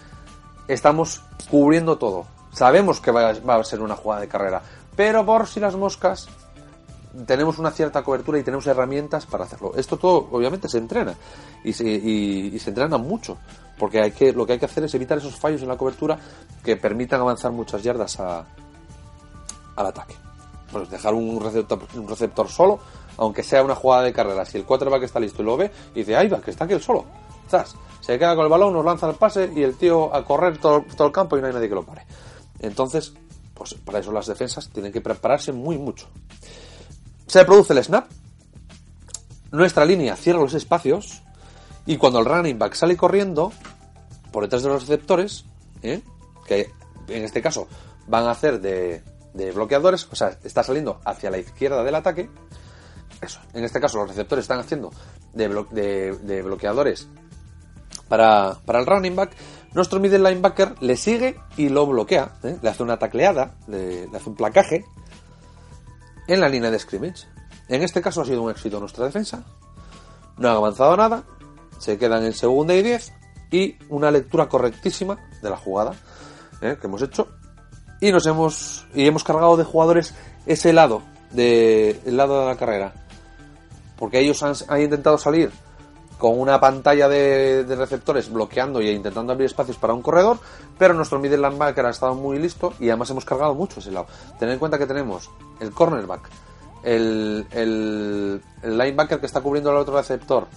[0.67, 2.25] estamos cubriendo todo.
[2.51, 4.62] Sabemos que va, a ser una jugada de carrera,
[4.93, 6.27] pero por si las moscas
[7.25, 9.71] tenemos una cierta cobertura y tenemos herramientas para hacerlo.
[9.77, 11.15] Esto todo obviamente se entrena
[11.63, 13.38] y se, y se entrena mucho,
[13.79, 16.19] porque hay que, lo que hay que hacer es evitar esos fallos en la cobertura
[16.62, 18.45] que permitan avanzar muchas yardas a,
[19.77, 20.15] al ataque.
[20.73, 22.79] Pues dejar un receptor, solo,
[23.17, 24.43] aunque sea una jugada de carrera.
[24.43, 26.73] Si el quarterback está listo y lo ve, y dice, ahí va, que está aquí
[26.73, 27.05] el solo.
[27.47, 27.75] ¿Sabes?
[28.01, 30.83] Se queda con el balón, nos lanza el pase y el tío a correr todo,
[30.97, 32.05] todo el campo y no hay nadie que lo pare.
[32.59, 33.13] Entonces,
[33.53, 36.07] pues para eso las defensas tienen que prepararse muy mucho.
[37.27, 38.09] Se produce el snap.
[39.51, 41.21] Nuestra línea cierra los espacios.
[41.86, 43.51] Y cuando el running back sale corriendo,
[44.31, 45.45] por detrás de los receptores,
[45.81, 46.01] ¿eh?
[46.45, 46.71] que
[47.07, 47.67] en este caso
[48.07, 49.03] van a hacer de,
[49.34, 52.30] de bloqueadores, o sea, está saliendo hacia la izquierda del ataque.
[53.22, 54.91] Eso, en este caso los receptores están haciendo
[55.34, 57.08] de, blo- de- de bloqueadores
[58.08, 59.32] para, para el running back.
[59.74, 62.58] Nuestro middle linebacker le sigue y lo bloquea, ¿eh?
[62.62, 64.86] le hace una tacleada, le, hace un placaje
[66.28, 67.26] en la línea de scrimmage.
[67.69, 69.43] En este caso ha sido un éxito nuestra defensa.
[70.38, 71.24] No han avanzado nada,
[71.80, 73.13] se quedan en segunda y 10
[73.52, 75.93] y una lectura correctísima de la jugada
[76.62, 76.78] ¿eh?
[76.80, 77.30] que hemos hecho
[78.04, 80.13] y nos hemos y hemos cargado de jugadores
[80.46, 82.94] ese lado de el lado de la carrera
[83.98, 85.52] porque ellos han, han intentado salir
[86.18, 90.38] con una pantalla de, de receptores bloqueando y intentando abrir espacios para un corredor,
[90.78, 94.08] pero nuestro middle linebacker ha estado muy listo y además hemos cargado mucho ese lado.
[94.39, 96.30] Tened en cuenta que tenemos el cornerback,
[96.84, 100.48] el, el, el linebacker que está cubriendo al otro receptor,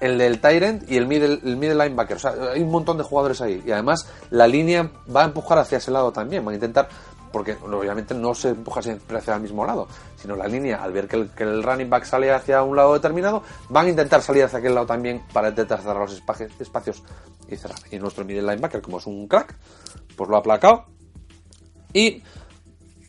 [0.00, 2.16] el del Tyrant y el middle, el middle linebacker.
[2.16, 3.62] O sea, hay un montón de jugadores ahí.
[3.64, 6.46] Y además la línea va a empujar hacia ese lado también.
[6.46, 6.88] Va a intentar,
[7.30, 9.86] porque obviamente no se empuja siempre hacia el mismo lado,
[10.16, 12.94] sino la línea, al ver que el, que el running back sale hacia un lado
[12.94, 17.02] determinado, van a intentar salir hacia aquel lado también para intentar cerrar los espacios, espacios
[17.48, 17.78] y cerrar.
[17.90, 19.54] Y nuestro middle linebacker, como es un crack,
[20.16, 20.86] pues lo ha aplacado.
[21.92, 22.22] Y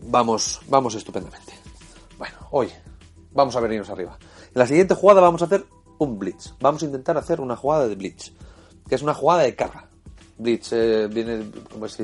[0.01, 1.53] vamos, vamos estupendamente.
[2.17, 2.69] Bueno, hoy
[3.31, 4.17] vamos a venirnos arriba.
[4.53, 5.65] En la siguiente jugada vamos a hacer
[6.03, 6.55] un blitz.
[6.59, 8.31] Vamos a intentar hacer una jugada de blitz,
[8.89, 9.87] que es una jugada de carga.
[10.37, 12.03] Blitz eh, viene como si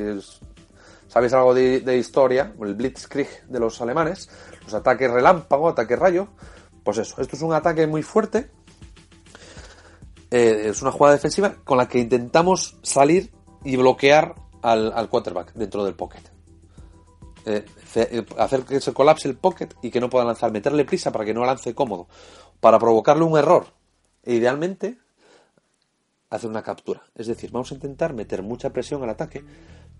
[1.07, 4.29] sabéis algo de, historia, el blitzkrieg de los alemanes,
[4.63, 6.27] los ataques relámpago, ataques rayo.
[6.83, 8.51] Pues eso, esto es un ataque muy fuerte.
[10.29, 13.33] Eh, es una jugada defensiva con la que intentamos salir
[13.63, 16.21] y bloquear al, quarterback dentro del pocket
[17.45, 17.65] eh,
[18.37, 21.33] hacer que se colapse el pocket y que no pueda lanzar, meterle prisa para que
[21.33, 22.07] no lance cómodo,
[22.59, 23.76] para provocarle un error.
[24.27, 24.97] Idealmente,
[26.29, 27.01] hacer una captura.
[27.15, 29.43] Es decir, vamos a intentar meter mucha presión al ataque,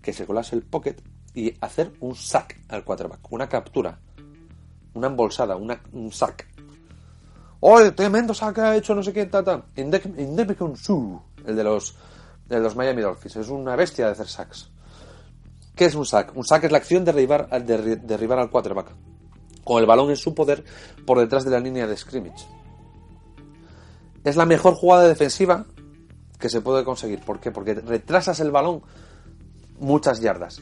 [0.02, 0.96] que se colapse el pocket
[1.34, 3.98] y hacer un sack al quarterback, una captura,
[4.94, 6.46] una embolsada, una, un sack.
[7.60, 9.64] ¡Oh, tremendo sack ha hecho no sé qué, tata!
[9.76, 11.96] Independent Su, el de los,
[12.46, 13.36] de los Miami Dolphins.
[13.36, 14.70] Es una bestia de hacer sacks.
[15.74, 16.36] ¿Qué es un sack?
[16.36, 18.92] Un sack es la acción de derribar, de derribar al quarterback
[19.64, 20.64] con el balón en su poder
[21.06, 22.57] por detrás de la línea de scrimmage.
[24.28, 25.64] Es la mejor jugada defensiva
[26.38, 27.20] que se puede conseguir.
[27.20, 27.50] ¿Por qué?
[27.50, 28.82] Porque retrasas el balón
[29.80, 30.60] muchas yardas.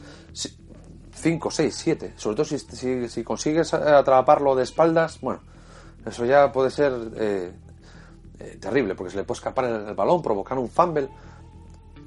[1.13, 2.13] 5, 6, 7.
[2.15, 5.41] Sobre todo si, si- si consigues atraparlo de espaldas, bueno,
[6.05, 7.51] eso ya puede ser eh,
[8.39, 11.09] eh, terrible, porque se le puede escapar el, balón, provocar un fumble.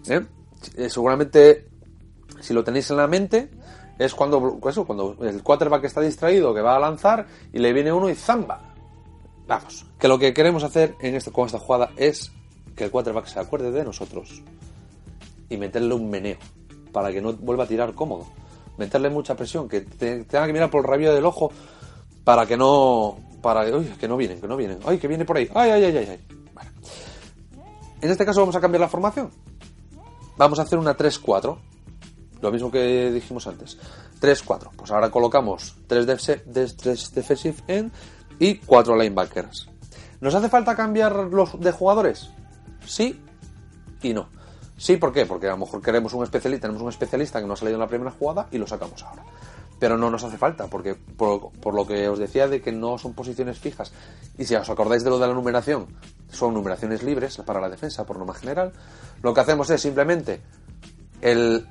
[0.08, 1.68] Eh, seguramente
[2.40, 3.50] si lo tenéis en la mente,
[3.98, 7.92] es cuando, eso, cuando el quarterback está distraído, que va a lanzar y le viene
[7.92, 8.69] uno y zamba.
[9.50, 12.30] Vamos, que lo que queremos hacer en esto, con esta jugada es
[12.76, 14.42] que el quarterback se acuerde de nosotros
[15.48, 16.36] y meterle un meneo
[16.92, 18.26] para que no vuelva a tirar cómodo.
[18.78, 21.50] Meterle mucha presión, que te- tenga que mirar por el rabillo del ojo
[22.22, 23.18] para que no.
[23.42, 24.78] Para uy, que no vienen, que no vienen.
[24.86, 25.50] Ay, que viene por ahí.
[25.52, 26.06] Ay, ay, ay, ay.
[26.10, 26.20] ay.
[28.02, 29.30] En este caso vamos a cambiar la formación.
[30.36, 31.58] Vamos a hacer una 3-4.
[32.40, 33.76] Lo mismo que dijimos antes.
[34.20, 34.70] 3-4.
[34.76, 37.90] Pues ahora colocamos 3, defensive end
[38.40, 39.68] y 4 linebackers.
[40.20, 42.30] ¿Nos hace falta cambiar los de jugadores?
[42.84, 43.22] Sí
[44.02, 44.28] y no.
[44.76, 45.26] Sí, ¿por qué?
[45.26, 47.80] Porque a lo mejor queremos un especialista, tenemos un especialista que no ha salido en
[47.80, 49.22] la primera jugada y lo sacamos ahora.
[49.78, 52.96] Pero no nos hace falta, porque por, por lo que os decía de que no
[52.96, 53.92] son posiciones fijas,
[54.38, 55.86] y si os acordáis de lo de la numeración,
[56.30, 58.72] son numeraciones libres para la defensa por norma general,
[59.22, 60.40] lo que hacemos es simplemente
[61.20, 61.66] el,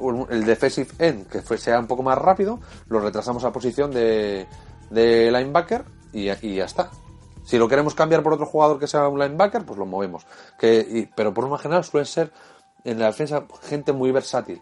[0.46, 4.48] defensive end, que sea un poco más rápido, lo retrasamos a posición de,
[4.92, 6.90] de linebacker y, y ya está.
[7.44, 10.26] Si lo queremos cambiar por otro jugador que sea un linebacker, pues lo movemos.
[10.60, 12.32] Que, pero por norma general suelen ser
[12.84, 14.62] en la defensa gente muy versátil.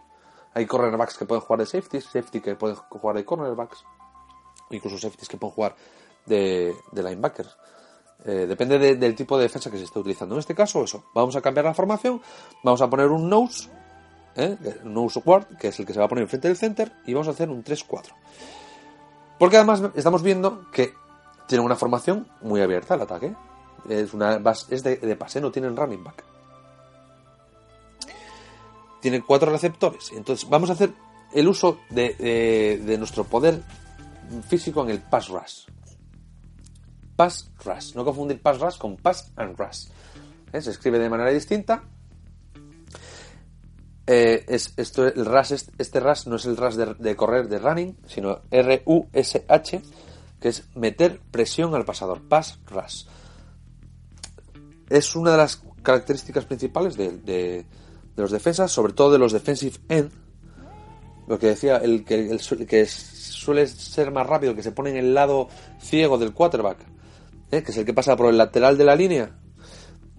[0.53, 3.83] Hay cornerbacks que pueden jugar de safeties, safety que pueden jugar de cornerbacks,
[4.71, 5.75] incluso safeties que pueden jugar
[6.25, 7.57] de, linebackers.
[8.25, 10.35] Eh, depende de- del tipo de defensa que se esté utilizando.
[10.35, 11.05] En este caso, eso.
[11.13, 12.21] Vamos a cambiar la formación,
[12.63, 13.69] vamos a poner un nose,
[14.35, 14.57] ¿eh?
[14.83, 17.27] nose guard, que es el que se va a poner enfrente del center, y vamos
[17.27, 18.13] a hacer un 3-4.
[19.37, 20.93] Porque además estamos viendo que
[21.47, 23.35] tiene una formación muy abierta el ataque.
[23.89, 26.23] Es, una, es de, de pase, no tienen running back.
[29.01, 30.11] Tiene cuatro receptores.
[30.13, 30.91] Entonces vamos a hacer
[31.33, 33.61] el uso de, de- nuestro poder
[34.47, 35.65] físico en el pass rush.
[37.15, 37.95] Pass rush.
[37.95, 39.87] No confundir pass rush con pass and rush.
[40.51, 40.61] ¿Eh?
[40.61, 41.83] Se escribe de manera distinta.
[44.05, 47.97] Eh, es, esto, el rush, este rush no es el rush de correr de running,
[48.07, 49.81] sino R-U-S-H,
[50.39, 52.21] que es meter presión al pasador.
[52.27, 53.05] Pass rush.
[54.89, 57.65] Es una de las características principales de, de,
[58.15, 60.11] los defensas, sobre todo de los defensive end.
[61.27, 65.13] Lo que decía, el que, el, suele ser más rápido, que se pone en el
[65.13, 66.77] lado ciego del quarterback,
[67.51, 67.63] ¿eh?
[67.63, 69.37] que es el que pasa por el lateral de la línea.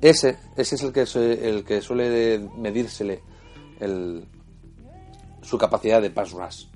[0.00, 3.22] Ese, ese es el que, el que suele medírsele
[3.80, 4.26] el,
[5.42, 6.66] su capacidad de pass rush.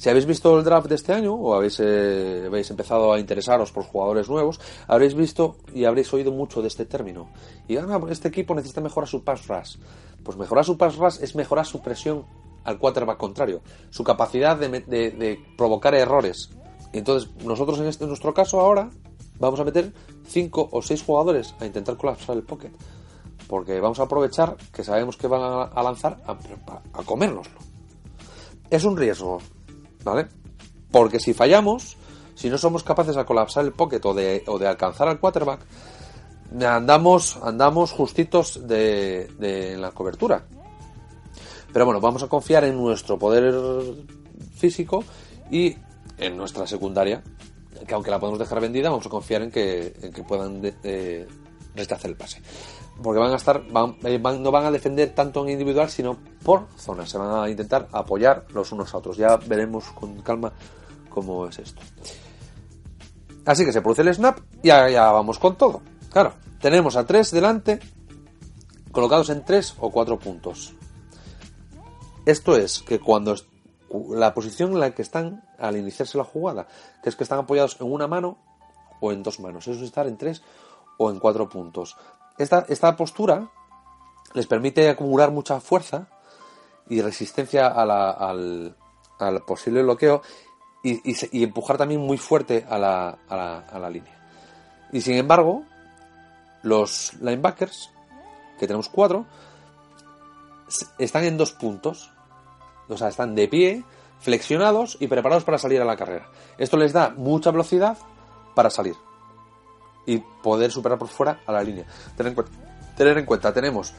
[0.00, 3.70] Si habéis visto el draft de este año o habéis, eh, habéis empezado a interesaros
[3.70, 4.58] por jugadores nuevos,
[4.88, 7.28] habréis visto y habréis oído mucho de este término.
[7.68, 9.76] Y ah, este equipo necesita mejorar su pass rush.
[10.24, 12.24] Pues mejorar su pass rush es mejorar su presión
[12.64, 13.60] al quarterback contrario,
[13.90, 16.48] su capacidad de, provocar errores.
[16.94, 18.88] Entonces, nosotros en, este, en nuestro caso ahora
[19.38, 19.92] vamos a meter
[20.28, 22.72] 5 o 6 jugadores a intentar colapsar el pocket.
[23.46, 26.38] Porque vamos a aprovechar que sabemos que van a, a lanzar a,
[26.94, 27.58] a comérnoslo.
[28.70, 29.40] Es un riesgo,
[30.04, 30.28] ¿vale?
[30.90, 31.96] Porque si fallamos,
[32.34, 35.60] si no somos capaces de colapsar el pocket o de, o de alcanzar al quarterback,
[36.66, 40.44] andamos, andamos justitos de, de la cobertura.
[41.72, 43.54] Pero bueno, vamos a confiar en nuestro poder
[44.54, 45.04] físico
[45.50, 45.76] y
[46.18, 47.22] en nuestra secundaria,
[47.86, 51.26] que aunque la podemos dejar vendida, vamos a confiar en que, puedan de
[51.74, 52.40] rechazar el pase.
[53.02, 53.96] Porque van a estar, van,
[54.42, 57.08] no van a defender tanto en individual, sino por zonas.
[57.08, 59.16] Se van a intentar apoyar los unos a otros.
[59.16, 60.52] Ya veremos con calma
[61.08, 61.80] cómo es esto.
[63.46, 65.80] Así que se produce el snap y ya, ya vamos con todo.
[66.10, 67.80] Claro, tenemos a tres delante,
[68.92, 70.74] colocados en tres o cuatro puntos.
[72.26, 73.34] Esto es que cuando
[74.10, 76.68] la posición en la que están al iniciarse la jugada,
[77.02, 78.38] que es que están apoyados en una mano
[79.00, 79.66] o en dos manos.
[79.66, 80.42] Eso es estar en tres
[80.98, 81.96] o en cuatro puntos.
[82.40, 83.50] Esta, esta postura
[84.32, 86.08] les permite acumular mucha fuerza
[86.88, 88.74] y resistencia al,
[89.18, 90.22] al, posible bloqueo
[90.82, 94.88] y, y, y, empujar también muy fuerte a la, a, la, a la línea.
[94.90, 95.64] Y sin embargo,
[96.62, 97.90] los linebackers,
[98.58, 99.26] que tenemos cuatro,
[100.98, 102.10] están en dos puntos.
[102.88, 103.84] O sea, están de pie,
[104.18, 106.30] flexionados y preparados para salir a la carrera.
[106.56, 107.98] Esto les da mucha velocidad
[108.54, 108.96] para salir
[110.10, 111.84] y poder superar por fuera a la línea.
[112.16, 112.52] Tener en cuenta,
[112.96, 113.94] tener en cuenta tenemos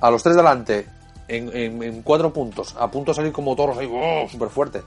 [0.00, 0.88] a los tres delante
[1.28, 4.82] en, en, cuatro puntos, a punto de salir como toros ahí, oh, súper fuerte,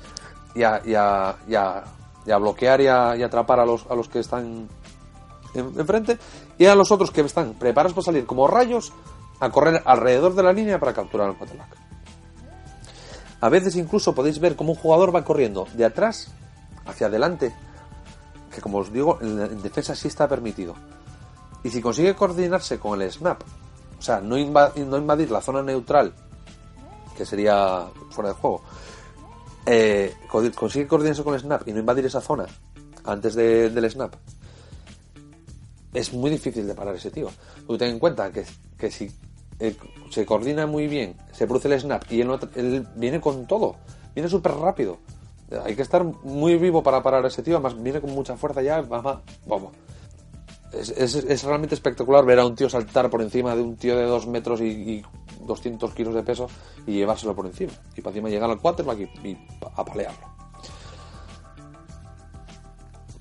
[0.56, 1.84] y a, y, a, y, a,
[2.26, 4.68] y a, bloquear y atrapar a los, a los que están
[5.54, 6.18] enfrente,
[6.58, 8.92] y a los otros que están preparados para salir como rayos
[9.40, 11.78] a correr alrededor de la línea para capturar al quarterback.
[13.42, 16.34] A veces incluso podéis ver cómo un jugador va corriendo de atrás
[16.86, 17.54] hacia adelante,
[18.54, 20.76] que como os digo, en, defensa sí está permitido.
[21.63, 23.42] Y si consigue coordinarse con el snap,
[23.98, 26.13] o sea, no, invadir, no invadir la zona neutral,
[27.18, 28.62] que sería fuera de juego,
[29.66, 30.13] eh,
[30.56, 32.46] consigue coordinarse con el snap y no invadir esa zona
[33.06, 34.16] antes de, del snap,
[35.94, 37.30] es muy difícil de parar ese tío.
[37.68, 38.46] Tú ten en cuenta que,
[38.78, 39.12] que si
[39.60, 39.76] eh,
[40.10, 43.76] se coordina muy bien, se produce el snap y él, él viene con todo,
[44.13, 45.00] viene súper rápido.
[45.64, 48.62] Hay que estar muy vivo para parar a ese tío, además viene con mucha fuerza
[48.62, 49.20] ya, vamos.
[49.46, 49.74] vamos.
[50.74, 54.26] Es, realmente espectacular ver a un tío saltar por encima de un tío de 2
[54.28, 55.04] metros y, y
[55.46, 56.48] 200 kilos de peso
[56.88, 57.74] y llevárselo por encima.
[57.96, 60.34] Y para encima llegar al quarterback y, y apalearlo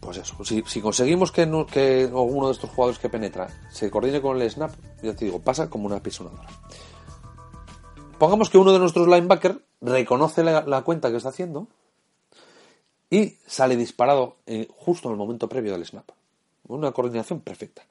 [0.03, 4.21] pues eso, si, conseguimos que, no, que, uno de estos jugadores que penetra se coordine
[4.21, 6.49] con el snap, ya te digo, pasa como una pisonadora.
[8.19, 11.69] Pongamos que uno de nuestros linebackers reconoce la cuenta que está haciendo
[13.13, 16.09] y sale disparado eh, justo en el momento previo del snap.
[16.69, 17.83] Una coordinación perfecta.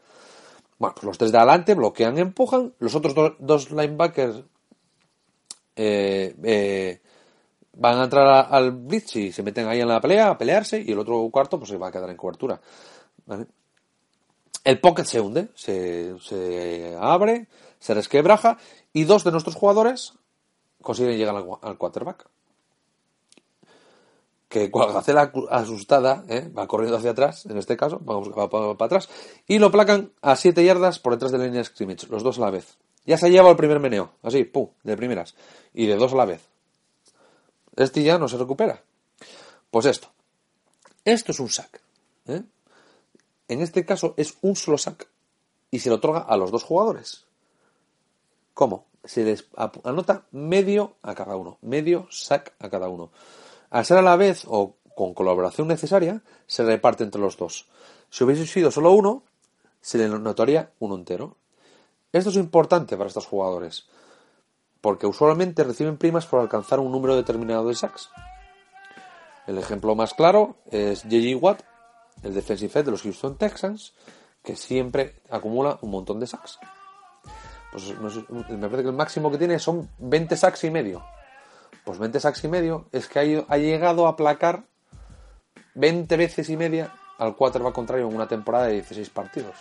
[0.80, 2.74] Bueno, pues los tres de adelante bloquean, empujan.
[2.80, 4.38] Los otros do, dos linebackers
[5.76, 7.02] eh, eh,
[7.74, 10.92] van a entrar al blitz y se meten ahí en la pelea a pelearse y
[10.92, 12.60] el otro cuarto pues se va a quedar en cobertura.
[14.64, 17.48] El pocket se hunde, se, se, abre,
[17.78, 18.58] se resquebraja
[18.92, 20.14] y dos de nuestros jugadores
[20.82, 22.28] consiguen llegar al quarterback.
[24.52, 26.52] Que la asustada ¿eh?
[26.56, 29.08] va corriendo hacia atrás, en este caso, vamos va, va, para atrás,
[29.47, 32.38] y lo placan a 7 yardas por detrás de la línea de scrimmage, los dos
[32.38, 32.78] a la vez.
[33.06, 35.36] Ya se ha llevado el primer meneo, así, pum, de primeras,
[35.74, 36.41] y de dos a la vez.
[37.78, 38.84] Este ya no se recupera.
[39.70, 40.10] Pues esto.
[41.06, 41.82] Esto es un sack.
[42.28, 42.43] ¿eh?
[43.47, 45.08] En este caso es un solo sack.
[45.72, 47.26] Y se lo otorga a los dos jugadores.
[48.54, 48.88] ¿Cómo?
[49.06, 51.58] Se les anota medio a cada uno.
[51.62, 53.12] Medio sack a cada uno.
[53.72, 57.70] Al ser a la vez, o con colaboración necesaria, se reparte entre los dos.
[58.10, 59.24] Si hubiese sido solo uno,
[59.80, 61.38] se le notaría uno entero.
[62.12, 63.88] Esto es importante para estos jugadores,
[64.82, 68.10] porque usualmente reciben primas por alcanzar un número determinado de sacks.
[69.48, 71.38] El ejemplo más claro es J.J.
[71.38, 71.62] Watt,
[72.24, 73.94] el defensive end de los Houston Texans,
[74.44, 76.60] que siempre acumula un montón de sacks.
[77.72, 81.02] Pues me parece que el máximo que tiene son 20 sacks y medio.
[81.84, 84.64] Pues 20 sacks y medio es que ha, llegado a aplacar
[85.76, 89.56] 20 veces y media al quarterback contrario en una temporada de 16 partidos.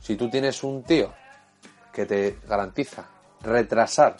[0.00, 1.12] Si tú tienes un tío
[1.92, 3.06] que te garantiza
[3.42, 4.16] retrasar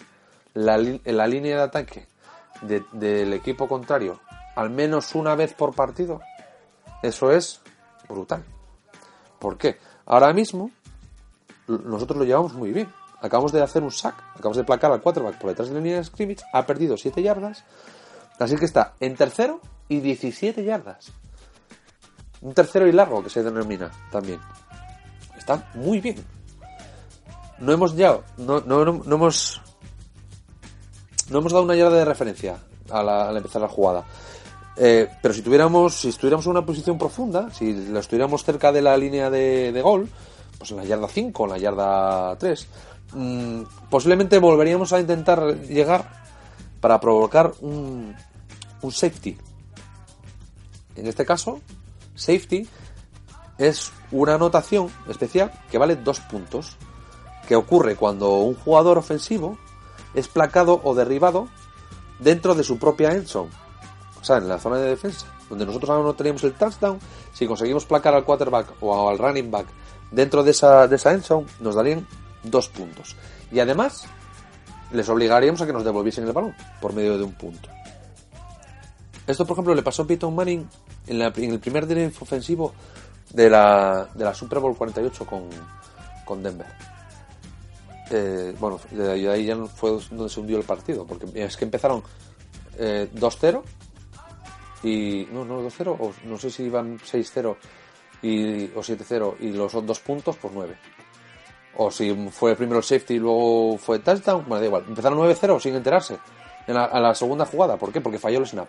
[0.54, 2.06] la, la línea de ataque
[2.92, 4.20] del equipo contrario
[4.54, 6.20] al menos una vez por partido,
[7.02, 7.60] eso es
[8.08, 8.44] brutal.
[9.38, 9.78] ¿Por qué?
[10.06, 10.70] Ahora mismo
[11.66, 12.88] nosotros lo llevamos muy bien.
[13.22, 15.98] Acabamos de hacer un sack, acabamos de placar al quarterback por detrás de la línea
[15.98, 17.64] de scrimmage, ha perdido 7 yardas,
[18.38, 21.12] así que está en tercero y 17 yardas.
[22.40, 24.40] Un tercero y largo que se denomina también.
[25.38, 26.16] Está muy bien.
[27.60, 29.60] No hemos ya, no, no, no, hemos
[31.30, 32.58] no hemos dado una yarda de referencia
[32.90, 34.04] al empezar la jugada.
[34.76, 38.82] Eh, pero si tuviéramos, si estuviéramos en una posición profunda, si la estuviéramos cerca de
[38.82, 40.08] la línea de, gol,
[40.58, 42.68] pues en la yarda 5, en la yarda 3,
[43.12, 46.22] mm, posiblemente volveríamos a intentar llegar
[46.80, 48.14] para provocar un,
[48.82, 49.36] un safety.
[50.96, 51.60] En este caso,
[52.14, 52.68] safety
[53.58, 56.76] es una anotación especial que vale dos puntos,
[57.46, 59.58] que ocurre cuando un jugador ofensivo
[60.14, 61.48] es placado o derribado
[62.18, 63.50] dentro de su propia endzone
[64.22, 66.98] o sea, en la zona de defensa, donde nosotros ahora no teníamos el touchdown,
[67.32, 69.66] si conseguimos placar al quarterback o al running back
[70.12, 72.06] dentro de esa, de esa endzone, nos darían
[72.42, 73.16] dos puntos.
[73.50, 74.04] Y además,
[74.92, 77.68] les obligaríamos a que nos devolviesen el balón por medio de un punto.
[79.26, 80.68] Esto, por ejemplo, le pasó a Peyton Manning
[81.06, 82.74] en, el primer drive ofensivo
[83.30, 85.48] de la, de la Super Bowl 48 con,
[86.24, 86.66] con Denver.
[88.10, 92.02] Eh, bueno, de ahí ya fue donde se hundió el partido, porque es que empezaron
[92.78, 93.62] eh, 2-0
[94.82, 97.56] y no, no 2-0, o no sé si iban 6-0
[98.22, 100.76] y, o 7-0 y los dos puntos, pues 9.
[101.76, 104.84] O si fue primero el safety y luego fue touchdown, bueno, da igual.
[104.88, 106.18] Empezaron 9-0 sin enterarse
[106.68, 107.76] a la segunda jugada.
[107.76, 108.00] ¿Por qué?
[108.00, 108.68] Porque falló el snap.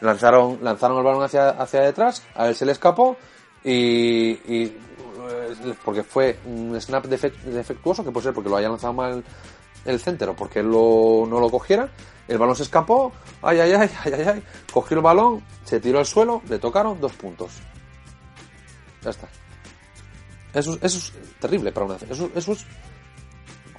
[0.00, 3.16] Lanzaron, lanzaron el balón hacia, hacia detrás, a él se le escapó
[3.64, 4.78] y, eh,
[5.84, 9.24] porque fue un snap defectuoso, que puede ser porque lo haya lanzado mal
[9.86, 11.88] el center o porque lo, no lo cogiera
[12.28, 14.42] el balón se escapó, ay, ay, ay, ay, ay, ay,
[14.72, 17.52] cogió el balón, se tiró al suelo, le tocaron dos puntos.
[19.02, 19.28] Ya está.
[20.52, 22.14] Eso, eso es terrible para una defensa.
[22.14, 22.66] Eso, eso es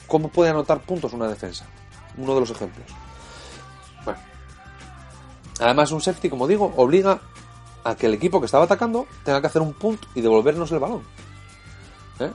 [0.07, 1.65] cómo puede anotar puntos una defensa.
[2.17, 2.87] Uno de los ejemplos.
[4.05, 4.19] Bueno.
[5.59, 7.19] Además, un safety, como digo, obliga
[7.83, 10.79] a que el equipo que estaba atacando tenga que hacer un punto y devolvernos el
[10.79, 11.03] balón.
[12.19, 12.31] ¿Eh?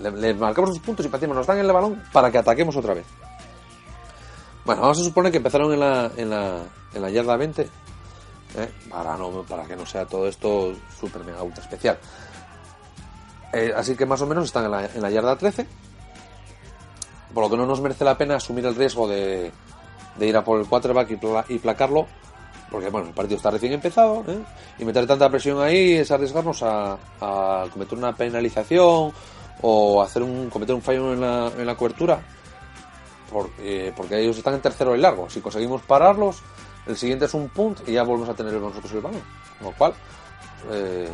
[0.00, 3.06] Le, marcamos los puntos y patimos, nos dan el balón para que ataquemos otra vez.
[4.64, 6.62] Bueno, vamos a suponer que empezaron en la, en la,
[6.92, 7.68] en la yarda 20, ¿eh?
[8.90, 11.98] para, no, para que no sea todo esto súper mega ultra especial.
[13.52, 15.66] Eh, así que más o menos están en la, en la yarda 13,
[17.32, 19.52] por lo que no nos merece la pena asumir el riesgo de,
[20.20, 22.06] ir a por el quarterback y, y placarlo,
[22.70, 24.38] porque bueno, el partido está recién empezado, ¿eh?
[24.78, 26.98] y meter tanta presión ahí es arriesgarnos a,
[27.72, 29.12] cometer una penalización
[29.62, 32.20] o hacer un cometer un fallo en la, en la cobertura
[33.30, 35.28] porque, porque ellos están en tercero y largo.
[35.28, 36.42] Si conseguimos pararlos,
[36.86, 39.22] el siguiente es un punt y ya volvemos a tener nosotros el balón.
[39.58, 39.94] Con lo cual,
[40.70, 41.08] eh,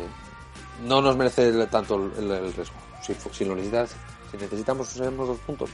[0.83, 2.75] no nos merece tanto el, riesgo.
[3.01, 3.95] Si, si, lo necesitas,
[4.31, 5.69] si necesitamos usaremos dos puntos,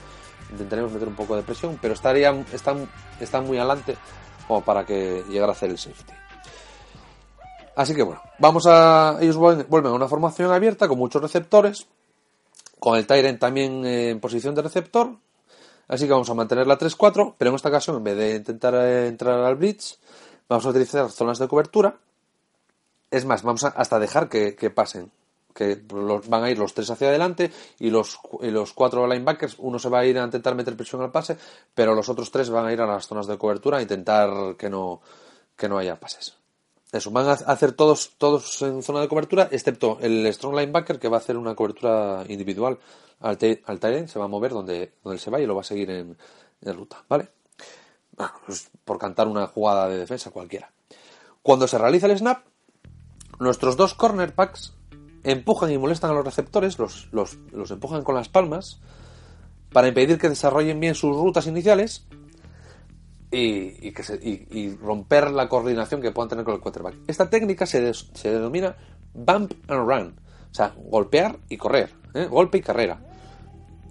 [0.51, 2.89] intentaremos meter un poco de presión, pero estarían, están,
[3.19, 3.97] están muy adelante
[4.47, 6.13] como para que llegara a hacer el safety.
[7.75, 9.17] Así que bueno, vamos a.
[9.21, 11.87] Ellos vuelven a una formación abierta con muchos receptores,
[12.79, 15.15] con el Tyrant también en posición de receptor,
[15.91, 18.73] Así que vamos a mantener la 3-4, pero en esta ocasión, en vez de intentar
[18.75, 19.99] entrar al blitz,
[20.47, 21.97] vamos a utilizar zonas de cobertura.
[23.11, 25.11] Es más, vamos a hasta dejar que, pasen.
[25.53, 29.89] Que van a ir los tres hacia adelante y los, los cuatro linebackers, uno se
[29.89, 31.37] va a ir a intentar meter presión al pase,
[31.75, 34.69] pero los otros tres van a ir a las zonas de cobertura a intentar que
[34.69, 35.01] no,
[35.57, 36.37] que no haya pases.
[36.91, 41.07] Eso, van a hacer todos, todos en zona de cobertura, excepto el strong linebacker que
[41.07, 42.79] va a hacer una cobertura individual
[43.21, 45.89] al, al se va a mover donde, donde se va y lo va a seguir
[45.89, 46.17] en,
[46.61, 47.29] ruta, ¿vale?
[48.15, 50.69] Bueno, pues por cantar una jugada de defensa cualquiera.
[51.41, 52.43] Cuando se realiza el snap,
[53.41, 54.73] nuestros dos cornerbacks
[55.23, 57.37] empujan y molestan a los receptores, los, los,
[57.71, 58.79] empujan con las palmas
[59.71, 62.05] para impedir que desarrollen bien sus rutas iniciales
[63.31, 66.95] y, que se- y romper la coordinación que puedan tener con el quarterback.
[67.07, 68.75] Esta técnica se, des- se denomina
[69.13, 70.15] bump and run,
[70.51, 72.25] o sea, golpear y correr, ¿eh?
[72.25, 72.99] golpe y carrera.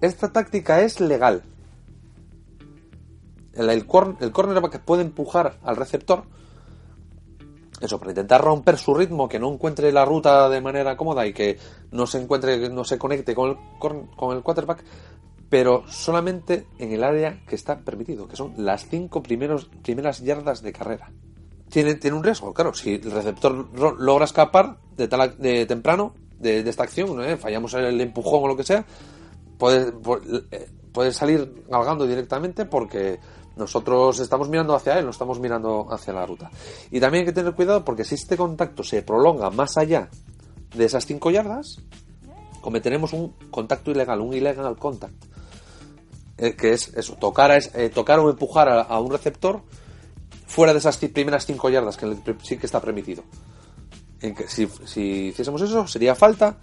[0.01, 1.43] Esta táctica es legal.
[3.55, 6.25] El, el, cor- el cornerback puede empujar al receptor,
[7.81, 11.33] eso, para intentar romper su ritmo, que no encuentre la ruta de manera cómoda y
[11.33, 11.59] que
[11.93, 14.85] no se encuentre, no se conecte con el, cor- con el quarterback,
[15.49, 20.63] pero solamente en el área que está permitido, que son las cinco primeros, primeras yardas
[20.63, 21.11] de carrera.
[21.69, 23.69] Tiene, tiene un riesgo, claro, si el receptor
[23.99, 27.23] logra escapar de, tal, de temprano de, esta acción.
[27.25, 27.37] ¿Eh?
[27.37, 28.85] fallamos el empujón o lo que sea,
[29.59, 33.21] puede, pu- eh, puede salir galgando directamente porque
[33.57, 36.51] nosotros estamos mirando hacia él, no estamos mirando hacia la ruta.
[36.91, 40.09] Y también hay que tener cuidado porque si este contacto se prolonga más allá
[40.75, 41.79] de esas 5 yardas,
[42.61, 45.15] cometeremos un contacto ilegal, un illegal contact.
[46.39, 49.61] Eh, que es eso, tocar, es- eh, tocar o empujar a, un receptor
[50.47, 53.23] fuera de esas primeras 5 yardas que sí que está permitido.
[54.23, 56.57] En que si, si hiciésemos eso, sería falta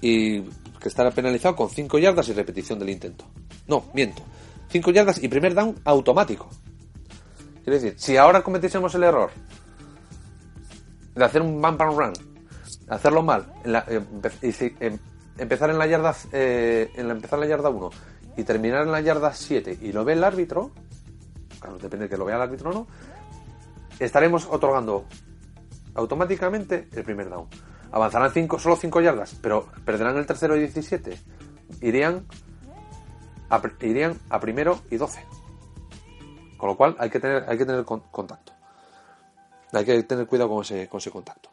[0.00, 3.24] y que estará penalizado con 5 yardas y repetición del intento.
[3.66, 4.22] No, miento.
[4.68, 6.48] 5 yardas y primer down automático.
[7.64, 9.30] Quiere decir, si ahora cometiésemos el error
[11.14, 12.12] de hacer un bump and run,
[12.88, 13.84] hacerlo mal, en la-
[14.42, 14.98] y si- em-
[15.36, 17.90] empezar en la yarda eh, en la, empezar en la yarda 1
[18.36, 20.70] y terminar en la yarda 7 y lo ve el árbitro,
[21.60, 22.86] claro, depende de que lo vea el árbitro o no,
[23.98, 25.04] estaremos otorgando
[25.94, 27.48] automáticamente el primer down.
[27.90, 31.18] Avanzarán cinco, solo 5 yardas, pero perderán el tercero y 17.
[31.80, 32.26] Irían
[33.80, 35.24] irían a primero y 12.
[36.56, 38.52] Con lo cual hay que tener, hay que tener con- contacto.
[39.72, 41.50] Hay que tener cuidado con ese, con ese contacto.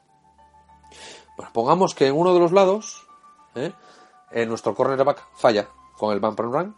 [1.54, 3.06] Pongamos que en uno de los lados
[3.56, 3.74] ¿eh?
[4.32, 5.68] eh, nuestro cornerback falla
[5.98, 6.76] con el bump and run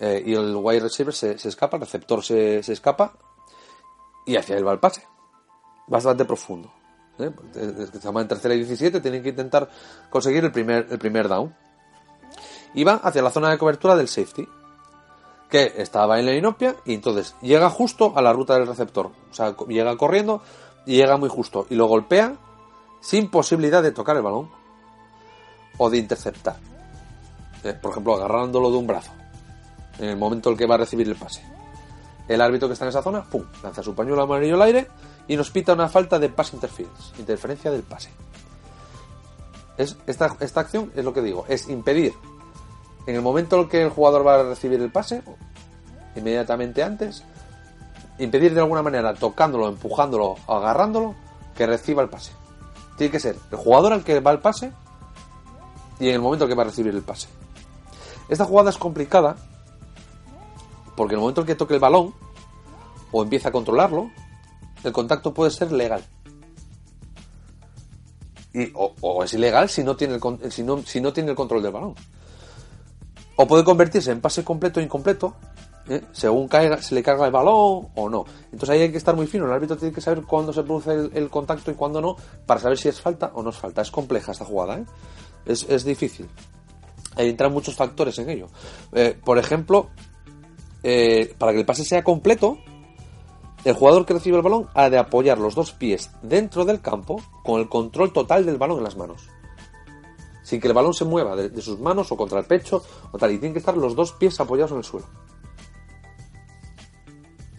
[0.00, 3.12] eh, y el wide receiver se, se escapa, el receptor se, se escapa
[4.26, 5.06] y hacia él va el pase.
[5.86, 6.72] Bastante profundo.
[7.18, 7.30] ¿eh?
[7.94, 9.68] Estamos en tercera y 17 tienen que intentar
[10.10, 11.54] conseguir el primer, el primer down.
[12.76, 14.48] Va hacia la zona de cobertura del safety,
[15.50, 19.06] que estaba en la inopia y entonces llega justo a la ruta del receptor.
[19.30, 20.42] O sea, llega corriendo
[20.86, 22.36] y llega muy justo y lo golpea
[23.00, 24.48] sin posibilidad de tocar el balón
[25.76, 26.56] o de interceptar.
[27.64, 29.10] Eh, por ejemplo, agarrándolo de un brazo
[29.98, 31.44] en el momento en el que va a recibir el pase.
[32.28, 34.86] El árbitro que está en esa zona, pum, lanza su pañuelo amarillo al aire
[35.26, 38.10] y nos pita una falta de pass interference, interferencia del pase.
[39.76, 42.14] Es, esta, esta acción es lo que digo, es impedir
[43.06, 45.22] en el momento en que el jugador va a recibir el pase,
[46.16, 47.24] inmediatamente antes,
[48.18, 51.14] impedir de alguna manera, tocándolo, empujándolo o agarrándolo,
[51.56, 52.32] que reciba el pase.
[52.96, 54.72] Tiene que ser el jugador al que va el pase
[55.98, 57.28] y en el momento en que va a recibir el pase.
[58.28, 59.36] Esta jugada es complicada
[60.96, 62.14] porque en el momento en que toque el balón
[63.10, 64.10] o empieza a controlarlo,
[64.84, 66.04] el contacto puede ser legal.
[68.52, 71.36] Y, o, o es ilegal si no, tiene el, si, no, si no tiene el
[71.36, 71.94] control del balón.
[73.40, 75.34] O puede convertirse en pase completo o incompleto,
[75.88, 76.02] ¿eh?
[76.12, 76.46] según
[76.82, 78.26] se le carga el balón o no.
[78.52, 79.46] Entonces ahí hay que estar muy fino.
[79.46, 82.76] El árbitro tiene que saber cuándo se produce el, contacto y cuándo no, para saber
[82.76, 83.80] si es falta o no es falta.
[83.80, 84.84] Es compleja esta jugada, ¿eh?
[85.46, 86.28] es, es difícil.
[87.16, 88.48] Entran muchos factores en ello.
[88.92, 89.88] Eh, por ejemplo,
[91.38, 92.58] para que el pase sea completo,
[93.64, 97.22] el jugador que recibe el balón ha de apoyar los dos pies dentro del campo
[97.42, 99.30] con el control total del balón en las manos.
[100.50, 102.82] Sin que el balón se mueva de, sus manos o contra el pecho
[103.12, 103.30] o tal.
[103.30, 105.06] Y tienen que estar los dos pies apoyados en el suelo.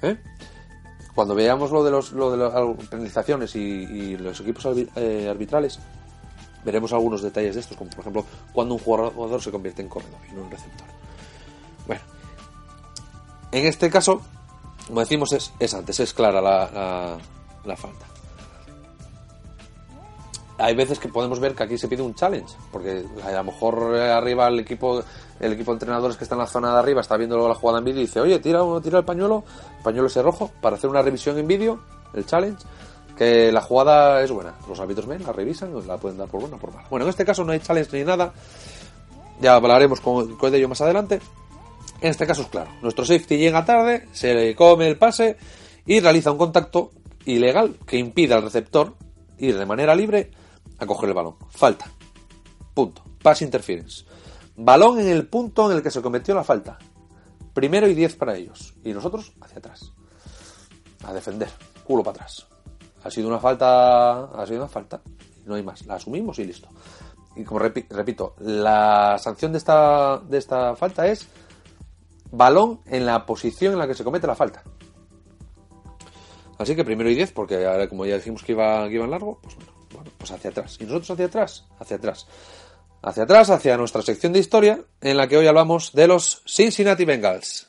[0.02, 0.18] ¿Eh?
[1.16, 4.68] Cuando veamos lo de, las penalizaciones y, los equipos
[4.98, 5.80] eh, arbitrales,
[6.66, 10.20] veremos algunos detalles de estos, como por ejemplo cuando un jugador se convierte en corredor
[10.30, 10.88] y no en receptor.
[11.88, 12.02] Bueno,
[13.54, 14.22] en este caso,
[14.88, 17.18] como decimos, es, es antes, es clara la, la-
[17.64, 18.06] la falta.
[20.62, 23.96] Hay veces que podemos ver que aquí se pide un challenge, porque a lo mejor
[23.96, 25.04] eh, arriba el equipo,
[25.40, 27.80] el equipo de entrenadores que está en la zona de arriba está viendo la jugada
[27.80, 29.44] en vídeo y dice, oye, tira, tira el pañuelo,
[29.78, 31.80] el pañuelo ese rojo, para hacer una revisión en vídeo,
[32.14, 32.64] el challenge,
[33.18, 34.54] que la jugada es buena.
[34.68, 36.88] Los árbitros ven, la revisan, la pueden dar por buena o por mala.
[36.90, 38.32] Bueno, en este caso no hay challenge ni nada,
[39.42, 41.20] ya hablaremos con, con ello más adelante.
[42.02, 45.38] En este caso es claro, nuestro safety llega tarde, se le come el pase
[45.86, 46.92] y realiza un contacto
[47.26, 48.94] ilegal que impide al receptor
[49.38, 50.32] ir de manera libre
[50.78, 51.36] a coger el balón.
[51.50, 51.90] Falta.
[52.74, 53.04] Punto.
[53.22, 54.06] Pass interference.
[54.56, 56.78] Balón en el punto en el que se cometió la falta.
[57.54, 58.74] Primero y 10 para ellos.
[58.84, 59.92] Y nosotros hacia atrás.
[61.04, 61.50] A defender.
[61.84, 62.48] Culo para atrás.
[63.04, 64.26] Ha sido una falta.
[64.26, 65.02] Ha sido una falta.
[65.46, 65.86] No hay más.
[65.86, 66.70] La asumimos y listo.
[67.36, 71.28] Y como repi- repito, la sanción de esta, de esta falta es
[72.32, 74.64] balón en la posición en la que se comete la falta.
[76.58, 79.12] Así que primero y diez, porque ahora como ya dijimos que iba, que iba en
[79.12, 80.78] largo, pues bueno, bueno, pues hacia atrás.
[80.80, 81.66] ¿Y nosotros hacia atrás?
[81.80, 82.28] Hacia atrás.
[83.02, 87.06] Hacia atrás, hacia nuestra sección de historia, en la que hoy hablamos de los Cincinnati
[87.06, 87.68] Bengals.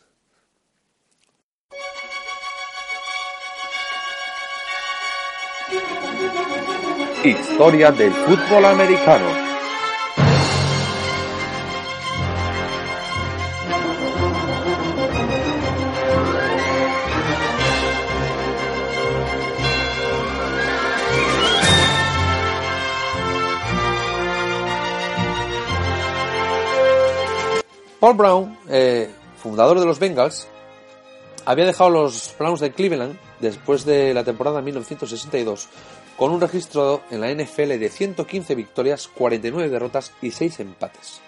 [7.24, 9.51] Historia del fútbol americano.
[28.02, 30.48] Paul Brown, eh, fundador de los Bengals,
[31.44, 35.68] había dejado los Browns de Cleveland después de la temporada 1962
[36.16, 41.20] con un registro en la NFL de 115 victorias, 49 derrotas y 6 empates.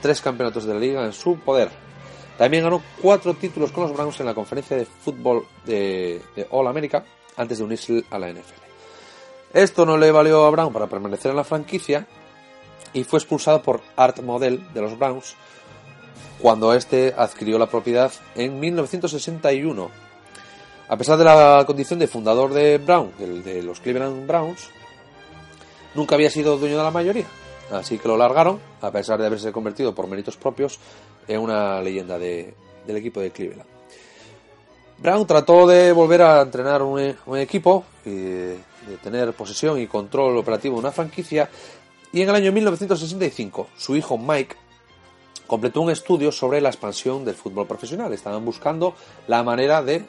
[0.00, 1.70] Tres campeonatos de la liga en su poder.
[2.38, 6.68] También ganó cuatro títulos con los Browns en la conferencia de fútbol de, de All
[6.68, 7.04] America
[7.36, 8.62] antes de unirse a la NFL.
[9.54, 12.06] Esto no le valió a Brown para permanecer en la franquicia
[12.92, 15.34] y fue expulsado por Art Model de los Browns
[16.40, 19.90] cuando este adquirió la propiedad en 1961.
[20.88, 24.70] A pesar de la condición de fundador de Brown, de los Cleveland Browns,
[25.94, 27.26] nunca había sido dueño de la mayoría.
[27.72, 30.78] Así que lo largaron, a pesar de haberse convertido por méritos propios
[31.26, 32.54] en una leyenda del
[32.86, 33.68] equipo de Cleveland.
[34.98, 38.58] Brown trató de volver a entrenar un, equipo y de
[39.02, 41.50] tener posesión y control operativo de una franquicia
[42.12, 44.56] y en el año 1965 su hijo Mike
[45.46, 48.12] completó un estudio sobre la expansión del fútbol profesional.
[48.12, 48.94] Estaban buscando
[49.26, 50.04] la manera de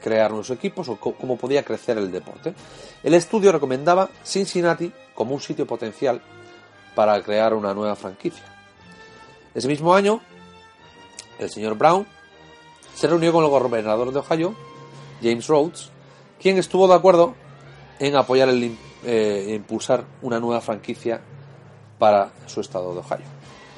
[0.00, 2.54] crear nuevos equipos o cómo podía crecer el deporte.
[3.02, 6.20] El estudio recomendaba Cincinnati como un sitio potencial
[6.94, 8.44] para crear una nueva franquicia.
[9.54, 10.20] Ese mismo año,
[11.38, 12.06] el señor Brown
[12.94, 14.54] se reunió con el gobernador de Ohio,
[15.22, 15.90] James Rhodes,
[16.40, 17.34] quien estuvo de acuerdo
[17.98, 21.20] en apoyar el eh, impulsar una nueva franquicia
[21.98, 23.26] para su estado de Ohio.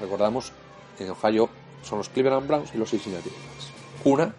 [0.01, 0.53] Recordamos
[0.99, 1.49] en Ohio
[1.83, 3.73] son los Cleveland Browns y los Cincinnati Bengals.
[4.03, 4.35] Cuna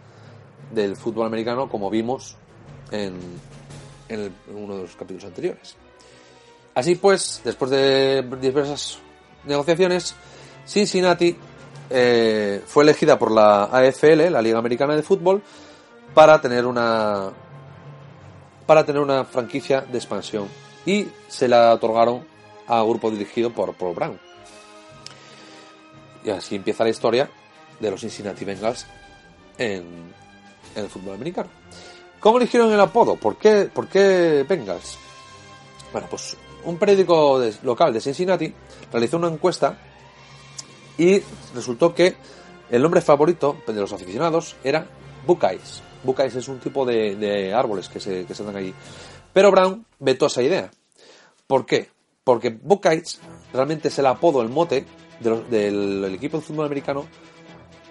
[0.72, 2.36] del fútbol americano, como vimos
[2.92, 3.20] en,
[4.54, 5.76] uno de los capítulos anteriores.
[6.76, 9.00] Así pues, después de diversas
[9.46, 10.16] negociaciones,
[10.66, 11.36] Cincinnati
[11.90, 15.42] eh, fue elegida por la AFL, la Liga Americana de Fútbol,
[16.14, 17.32] para tener una
[18.66, 20.48] para tener una franquicia de expansión
[20.86, 22.26] y se la otorgaron
[22.68, 24.20] a grupo dirigido por Paul Brown.
[26.24, 27.30] Y así empieza la historia
[27.80, 28.86] de los Cincinnati Bengals
[29.58, 30.14] en,
[30.76, 31.50] el fútbol americano.
[32.20, 33.16] ¿Cómo eligieron el apodo?
[33.16, 34.98] ¿Por qué, ¿Por qué Bengals?
[35.92, 38.54] Bueno, pues un periódico local de Cincinnati
[38.92, 39.78] realizó una encuesta
[40.98, 41.22] y
[41.54, 42.16] resultó que
[42.70, 44.88] el nombre favorito de los aficionados era
[45.26, 45.84] Buckeyes.
[46.04, 48.74] Buckeyes es un tipo de, árboles que se, que se dan allí.
[49.34, 50.72] Pero Brown vetó esa idea.
[51.48, 51.90] ¿Por qué?
[52.24, 53.20] Porque Buckeyes
[53.52, 54.86] realmente es el apodo, el mote
[55.24, 57.06] del, equipo de fútbol americano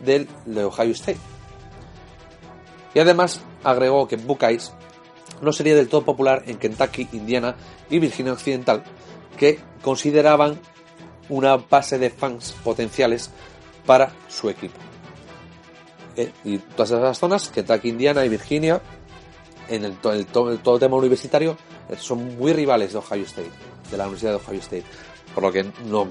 [0.00, 1.18] del de Ohio State.
[2.94, 4.72] Y además agregó que Buckeyes
[5.40, 7.56] no sería del todo popular en Kentucky, Indiana
[7.90, 8.84] y Virginia Occidental,
[9.36, 10.60] que consideraban
[11.28, 13.30] una base de fans potenciales
[13.86, 14.78] para su equipo.
[16.16, 18.80] Eh, y todas esas zonas, Kentucky, Indiana y Virginia,
[19.68, 21.56] en el, el, todo el tema universitario,
[21.88, 23.50] eh, son muy rivales de Ohio State,
[23.90, 24.84] de la Universidad de Ohio State.
[25.34, 26.06] Por lo que no,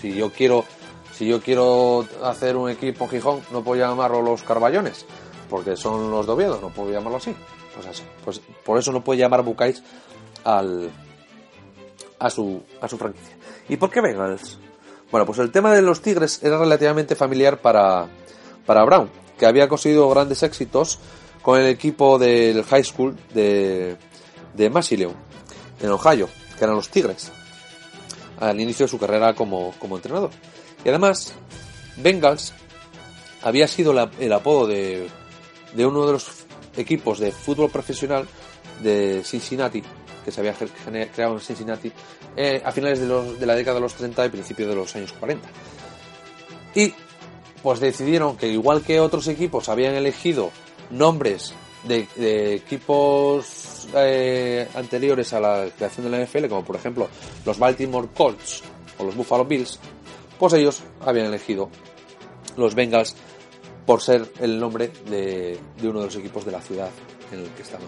[0.00, 0.64] si yo quiero,
[1.12, 5.04] si yo quiero hacer un equipo en Gijón, no puedo llamarlo los Carballones,
[5.50, 7.34] porque son los de no puedo llamarlo así.
[7.74, 8.02] Pues así.
[8.24, 9.82] Pues por eso no puede llamar Bucais
[10.44, 10.90] al
[12.18, 13.36] a su a su franquicia.
[13.68, 14.58] ¿Y por qué Bengals?
[15.10, 18.08] Bueno, pues el tema de los Tigres era relativamente familiar para
[18.66, 20.98] para Brown, que había conseguido grandes éxitos
[21.42, 23.96] con el equipo del high school de
[24.54, 27.32] de en Ohio, que eran los Tigres
[28.42, 30.30] al inicio de su carrera como, entrenador.
[30.84, 31.34] Y además,
[31.96, 32.52] Bengals
[33.42, 35.08] había sido el apodo de,
[35.74, 36.28] de uno de los
[36.76, 38.26] equipos de fútbol profesional
[38.82, 39.82] de Cincinnati,
[40.24, 41.92] que se había creado en Cincinnati
[42.36, 45.48] eh, a finales de, la década de los 30 y principios de los años 40.
[46.74, 46.94] Y
[47.62, 50.50] pues decidieron que igual que otros equipos habían elegido
[50.90, 57.08] nombres de, equipos eh, anteriores a la creación de la NFL, como por ejemplo
[57.44, 58.62] los Baltimore Colts
[58.98, 59.78] o los Buffalo Bills,
[60.38, 61.70] pues ellos habían elegido
[62.56, 63.14] los Bengals
[63.86, 66.90] por ser el nombre de, uno de los equipos de la ciudad
[67.30, 67.86] en el que estaban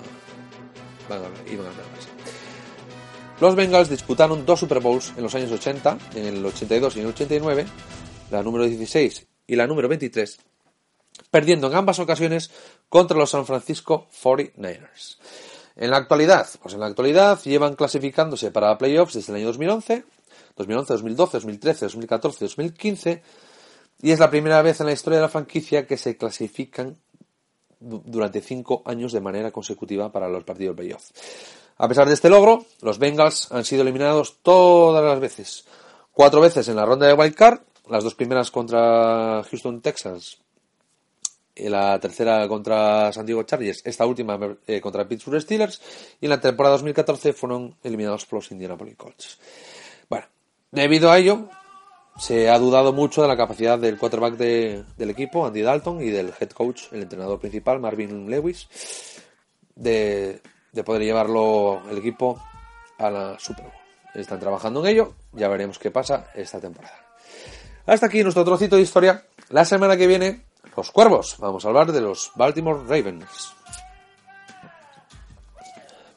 [3.40, 7.07] Los Bengals disputaron dos Super Bowls en los años 80, en el 82 y en
[7.07, 7.66] el 89,
[8.30, 10.38] la número 16 y la número 23,
[11.30, 12.51] perdiendo en ambas ocasiones
[12.88, 15.18] contra los San Francisco 49ers.
[15.77, 20.05] En la actualidad, pues en la actualidad llevan clasificándose para playoffs desde el año 2011,
[20.57, 23.22] 2011, 2012, 2013, 2014, 2015
[24.03, 26.97] y es la primera vez en la historia de la franquicia que se clasifican
[27.81, 31.11] durante cinco años de manera consecutiva para los partidos de playoff.
[31.77, 35.64] A pesar de este logro, los Bengals han sido eliminados todas las veces.
[36.12, 40.39] Cuatro veces en la ronda de Wild Card, las dos primeras contra Houston Texans
[41.57, 45.80] la tercera contra San Diego Chargers, esta última eh, contra Pittsburgh Steelers,
[46.20, 49.38] y en la temporada 2014 fueron eliminados por los Indianapolis Colts.
[50.09, 50.26] Bueno,
[50.72, 51.48] debido a ello,
[52.18, 56.32] se ha dudado mucho de la capacidad del quarterback del equipo, Andy Dalton, y del
[56.38, 58.68] head coach, el entrenador principal, Marvin Lewis,
[59.74, 60.40] de,
[60.72, 62.40] de poder llevarlo el equipo
[62.98, 63.74] a la Super Bowl.
[64.14, 67.05] Están trabajando en ello, ya veremos qué pasa esta temporada.
[67.86, 69.24] Hasta aquí nuestro trocito de historia.
[69.50, 70.42] La semana que viene,
[70.77, 71.37] los cuervos.
[71.39, 73.55] Vamos a hablar de los Baltimore Ravens.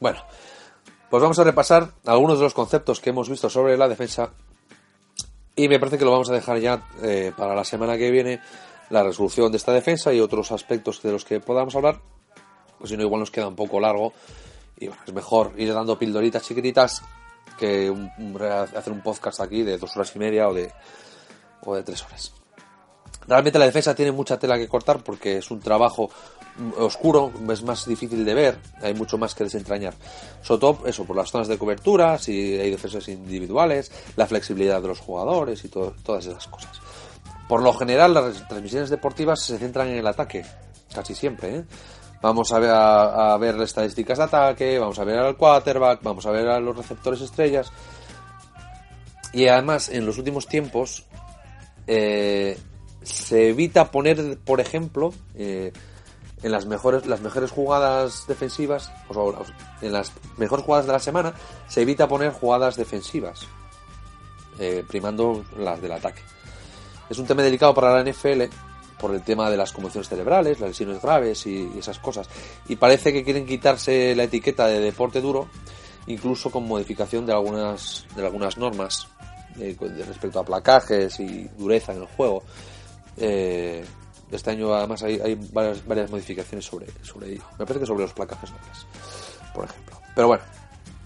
[0.00, 0.20] Bueno,
[1.10, 4.30] pues vamos a repasar algunos de los conceptos que hemos visto sobre la defensa
[5.56, 8.40] y me parece que lo vamos a dejar ya eh, para la semana que viene,
[8.90, 12.00] la resolución de esta defensa y otros aspectos de los que podamos hablar,
[12.78, 14.12] pues si no igual nos queda un poco largo
[14.78, 17.02] y bueno, es mejor ir dando pildoritas chiquititas
[17.58, 17.92] que
[18.76, 20.72] hacer un podcast aquí de dos horas y media o de,
[21.64, 22.32] o de tres horas.
[23.28, 26.10] Realmente la defensa tiene mucha tela que cortar porque es un trabajo
[26.78, 29.94] oscuro, es más difícil de ver, hay mucho más que desentrañar.
[30.42, 34.88] Sobre todo eso, por las zonas de cobertura, si hay defensas individuales, la flexibilidad de
[34.88, 36.80] los jugadores y todas esas cosas.
[37.48, 40.44] Por lo general, las transmisiones deportivas se centran en el ataque,
[40.94, 41.56] casi siempre.
[41.56, 41.64] ¿eh?
[42.20, 46.30] Vamos a ver, a, ver estadísticas de ataque, vamos a ver al quarterback, vamos a
[46.30, 47.70] ver a los receptores estrellas.
[49.32, 51.04] Y además, en los últimos tiempos,
[51.86, 52.58] eh,
[53.08, 55.72] se evita poner, por ejemplo, eh,
[56.42, 59.34] en las mejores, las mejores jugadas defensivas, o
[59.82, 61.34] en las mejores jugadas de la semana,
[61.68, 63.46] se evita poner jugadas defensivas,
[64.58, 66.22] eh, primando las del ataque.
[67.08, 68.44] Es un tema delicado para la NFL
[69.00, 72.28] por el tema de las conmociones cerebrales, las lesiones graves y, esas cosas.
[72.68, 75.48] Y parece que quieren quitarse la etiqueta de deporte duro,
[76.06, 79.08] incluso con modificación de algunas, de algunas normas
[79.58, 82.42] eh, respecto a placajes y dureza en el juego.
[83.20, 83.84] Eh,
[84.30, 87.42] este año además hay, varias, varias, modificaciones sobre, sobre ello.
[87.58, 88.86] Me parece que sobre los placajes nobles,
[89.54, 89.98] por ejemplo.
[90.14, 90.44] Pero bueno,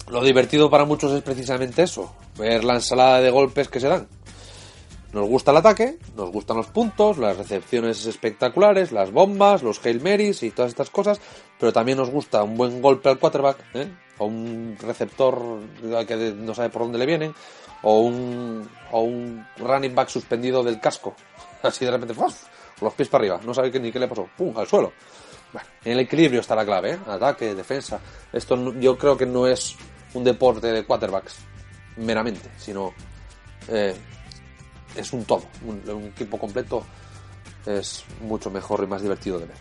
[0.08, 4.08] lo divertido para muchos es precisamente eso, ver la ensalada de golpes que se dan.
[5.12, 10.00] Nos gusta el ataque, nos gustan los puntos, las recepciones espectaculares, las bombas, los Hail
[10.00, 11.20] Marys y todas estas cosas,
[11.60, 13.92] pero también nos gusta un buen golpe al quarterback, ¿eh?
[14.18, 15.60] o un receptor
[16.06, 17.34] que no sabe por dónde le vienen,
[17.82, 21.14] o un, running back suspendido del casco,
[21.62, 22.32] así de repente, con
[22.80, 24.56] los pies para arriba, no sabe ni qué le pasó, ¡pum!
[24.56, 24.92] al suelo.
[25.52, 26.98] Bueno, en el equilibrio está la clave, ¿eh?
[27.06, 28.00] ataque, defensa.
[28.32, 29.76] Esto yo creo que no es
[30.14, 31.36] un deporte de quarterbacks
[31.96, 32.94] meramente, sino
[33.68, 33.94] eh,
[34.96, 35.44] es un todo.
[35.66, 36.84] Un, equipo completo
[37.66, 39.56] es mucho mejor y más divertido de ver.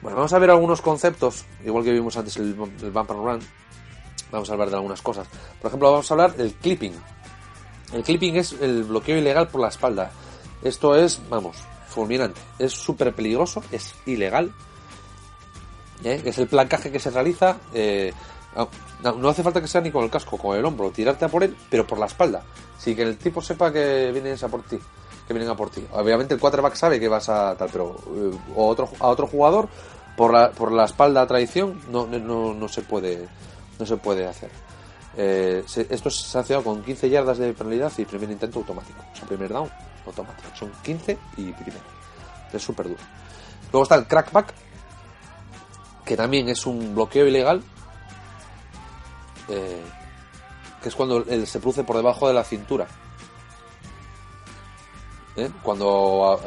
[0.00, 3.40] Bueno, vamos a ver algunos conceptos, igual que vimos antes el, el bumper run.
[4.30, 5.26] Vamos a hablar de algunas cosas.
[5.60, 6.94] Por ejemplo, vamos a hablar del clipping.
[7.92, 10.10] El clipping es el bloqueo ilegal por la espalda.
[10.62, 11.56] Esto es, vamos,
[11.88, 12.40] fulminante.
[12.58, 14.52] Es súper peligroso, es ilegal.
[16.04, 16.22] ¿eh?
[16.24, 17.56] Es el placaje que se realiza.
[17.74, 18.12] Eh,
[19.02, 21.42] no, hace falta que sea ni con el casco, con el hombro, tirarte a por
[21.42, 22.42] él, pero por la espalda.
[22.78, 24.78] Sí, que el tipo sepa que vienes a por ti.
[25.26, 25.84] Que vienen a por ti.
[25.92, 29.68] Obviamente el quarterback sabe que vas a tal, pero eh, otro, a otro jugador
[30.16, 33.28] por la, por la espalda a traición no se puede
[33.80, 34.50] no se puede hacer.
[35.16, 39.02] Eh, esto es sancionado con 15 yardas de penalidad y primer intento automático.
[39.12, 39.70] O sea, primer down
[40.06, 40.48] automático.
[40.56, 41.84] Son 15 y primero.
[42.52, 43.00] Es súper duro.
[43.72, 44.52] Luego está el crackback,
[46.04, 47.62] que también es un bloqueo ilegal.
[49.48, 49.82] Eh,
[50.82, 52.86] que es cuando se produce por debajo de la cintura.
[55.36, 55.50] ¿Eh?
[55.62, 56.40] Cuando,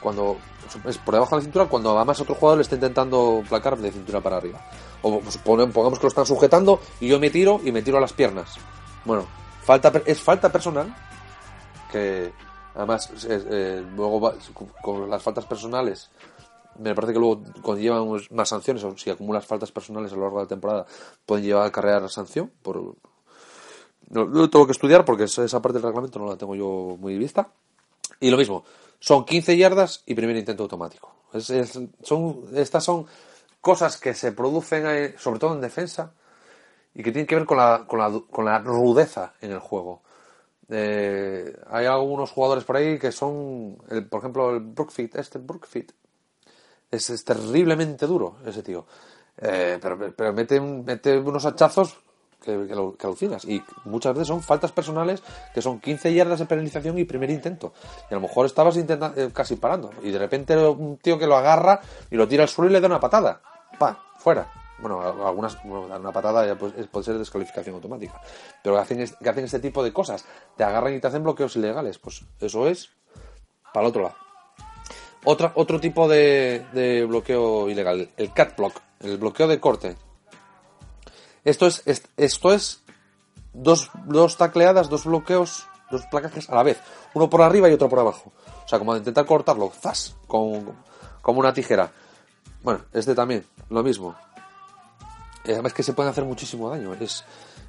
[0.00, 0.36] cuando
[0.86, 3.90] es por debajo de la cintura, cuando además otro jugador le está intentando placar de
[3.90, 4.60] cintura para arriba.
[5.02, 8.00] O pues, pongamos que lo están sujetando y yo me tiro y me tiro a
[8.00, 8.56] las piernas.
[9.04, 9.26] Bueno,
[9.62, 10.94] falta es falta personal
[11.90, 12.32] que
[12.74, 14.32] además eh, luego
[14.82, 16.10] con las faltas personales
[16.78, 20.38] me parece que luego conllevan más sanciones o si acumulas faltas personales a lo largo
[20.38, 20.86] de la temporada
[21.26, 22.94] pueden llevar a cargar sanción por
[24.08, 27.18] no, lo tengo que estudiar porque esa parte del reglamento no la tengo yo muy
[27.18, 27.48] vista
[28.20, 28.64] y lo mismo
[29.00, 31.20] son 15 yardas y primer intento automático
[32.02, 33.06] son estas son
[33.60, 36.12] cosas que se producen, eh, sobre todo en defensa,
[36.94, 40.02] y que tienen que ver con la, con la, con la rudeza en el juego.
[40.68, 43.76] Eh, hay algunos jugadores por ahí que son,
[44.08, 45.92] por ejemplo, el Brookfit, este Brookfit,
[46.90, 48.86] es, es, terriblemente duro ese tío.
[49.36, 51.98] Eh, pero, pero mete, mete unos hachazos
[52.40, 52.66] que,
[52.98, 53.44] que, alucinas.
[53.44, 55.22] Y muchas veces son faltas personales
[55.54, 57.72] que son 15 yardas de penalización y primer intento.
[58.10, 59.90] Y a lo mejor estabas intentando, eh, casi parando.
[60.02, 61.80] Y de repente un tío que lo agarra
[62.10, 63.40] y lo tira al suelo y le da una patada.
[63.78, 64.50] Pa, fuera.
[64.78, 68.20] Bueno, algunas, bueno, una patada ya pues, es- puede ser descalificación automática.
[68.62, 70.24] Pero que hacen, que hacen este tipo de cosas.
[70.56, 71.98] Te agarran y te hacen bloqueos ilegales.
[71.98, 72.88] Pues eso es
[73.74, 74.14] para el otro lado.
[75.24, 79.96] Otra, otro tipo de, de bloqueo ilegal, el cat block, el bloqueo de corte.
[81.44, 82.82] Esto es, es- esto es
[83.52, 86.78] dos, dos tacleadas, dos bloqueos, dos placajes a la vez,
[87.14, 88.32] uno por arriba y otro por abajo.
[88.64, 90.14] O sea, como de intentar cortarlo, ¡zas!
[90.26, 90.72] Con,
[91.22, 91.90] como una tijera.
[92.62, 94.14] Bueno, este también, lo mismo.
[95.44, 96.94] Y además que se pueden hacer muchísimo daño.
[96.94, 97.24] Es,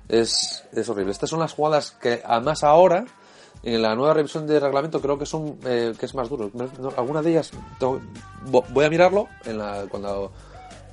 [0.10, 1.12] es, es horrible.
[1.12, 3.06] Estas son las jugadas que además ahora,
[3.64, 6.52] en la nueva revisión de reglamento, creo que son eh, que es más duro.
[6.54, 8.02] No, alguna de ellas tengo-
[8.46, 10.32] vo- voy a mirarlo en la, cuando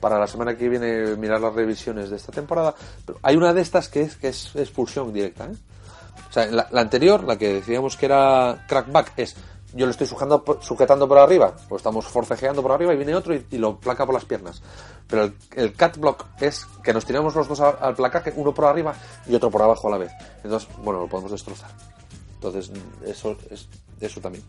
[0.01, 2.75] para la semana que viene mirar las revisiones de esta temporada.
[3.05, 5.47] Pero hay una de estas que es que es expulsión directa.
[5.47, 5.57] ¿eh?
[6.29, 9.37] O sea, la, la anterior, la que decíamos que era crackback, es
[9.75, 13.35] yo lo estoy sujetando, sujetando por arriba, o estamos forcejeando por arriba y viene otro
[13.35, 14.63] y, y lo placa por las piernas.
[15.07, 18.55] Pero el, el cat block es que nos tiramos los dos al, al placaje, uno
[18.55, 18.95] por arriba
[19.27, 20.13] y otro por abajo a la vez.
[20.43, 21.71] Entonces, bueno, lo podemos destrozar.
[22.35, 22.71] Entonces,
[23.05, 23.69] eso es
[24.01, 24.45] eso también,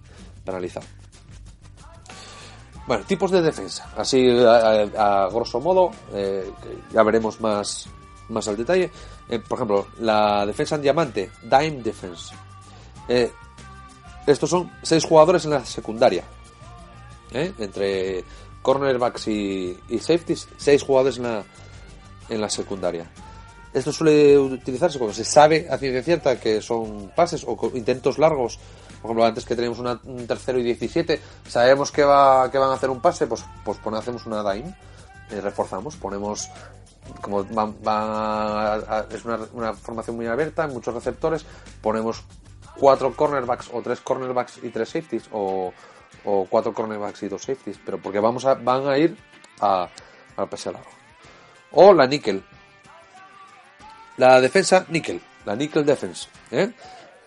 [0.45, 0.85] penalizado.
[2.89, 3.87] Bueno, tipos de defensa.
[3.95, 4.81] Así, a,
[5.25, 6.49] a- grosso modo, eh,
[6.91, 7.85] ya veremos más,
[8.29, 8.89] más al detalle.
[9.29, 12.33] Eh, por ejemplo, la defensa en diamante, Dime Defense.
[13.07, 13.31] Eh,
[14.25, 16.23] estos son seis jugadores en la secundaria.
[17.31, 17.53] ¿eh?
[17.59, 18.23] Entre
[18.63, 21.43] cornerbacks y, y safeties, seis jugadores en la,
[22.27, 23.07] en la secundaria.
[23.71, 28.57] Esto suele utilizarse cuando se sabe a ciencia cierta que son pases o intentos largos.
[29.01, 32.69] Por ejemplo, antes que teníamos una- un tercero y 17, sabemos que, va, que van
[32.71, 34.75] a hacer un pase, pues, pues pone- hacemos una dime,
[35.31, 36.49] eh, reforzamos, ponemos,
[37.21, 41.45] como van, van a- a- es una, formación muy abierta, muchos receptores,
[41.81, 42.23] ponemos
[42.77, 45.73] cuatro cornerbacks o tres cornerbacks y tres safeties o,
[46.25, 49.17] o cuatro cornerbacks y dos safeties, pero porque vamos a, van a ir
[49.61, 49.89] al
[50.49, 50.89] pase largo.
[51.71, 52.43] O la níquel,
[54.17, 56.27] la defensa níquel, la níquel defense.
[56.51, 56.71] ¿eh?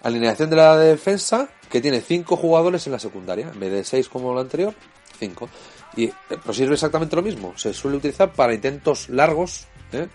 [0.03, 4.09] Alineación de la defensa que tiene cinco jugadores en la secundaria, en vez de seis
[4.09, 4.75] como la anterior,
[5.19, 5.49] cinco.
[5.97, 7.57] Y eh, pues sirve exactamente lo mismo.
[7.57, 10.09] Se suele utilizar para intentos largos ¿eh?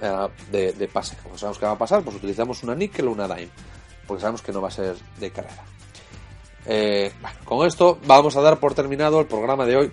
[0.00, 1.16] Eh, de, de pase.
[1.22, 3.50] Como sabemos que va a pasar, pues utilizamos una níquel o una dime,
[4.06, 5.64] porque sabemos que no va a ser de carrera.
[6.66, 7.12] Eh,
[7.44, 9.92] con esto vamos a dar por terminado el programa de hoy.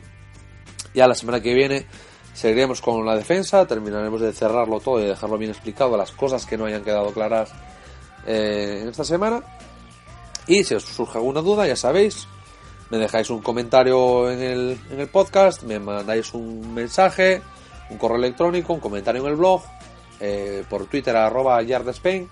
[0.94, 1.86] Ya la semana que viene
[2.34, 6.46] seguiremos con la defensa, terminaremos de cerrarlo todo y de dejarlo bien explicado, las cosas
[6.46, 7.52] que no hayan quedado claras
[8.28, 9.42] eh, en esta semana.
[10.46, 12.28] Y si os surge alguna duda, ya sabéis,
[12.90, 17.42] me dejáis un comentario en el, en el podcast, me mandáis un mensaje,
[17.90, 19.62] un correo electrónico, un comentario en el blog,
[20.20, 22.30] eh, por Twitter arroba yardespain,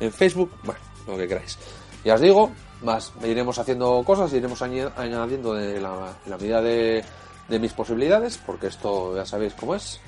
[0.00, 1.58] en Facebook, bueno, lo que queráis.
[2.04, 2.50] Ya os digo,
[2.82, 7.04] más iremos haciendo cosas, iremos añadiendo de la, la medida de,
[7.48, 10.00] de mis posibilidades, porque esto ya sabéis cómo es.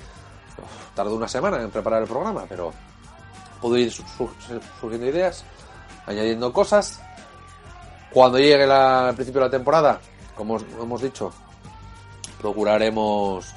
[0.57, 2.71] Uf, Tardo una semana en preparar el programa, pero
[3.61, 4.29] puedo ir su- su-
[4.79, 5.43] surgiendo ideas,
[6.05, 6.99] añadiendo cosas.
[8.11, 9.99] Cuando llegue la, el principio de la temporada,
[10.35, 11.31] como os- hemos dicho,
[12.41, 13.53] procuraremos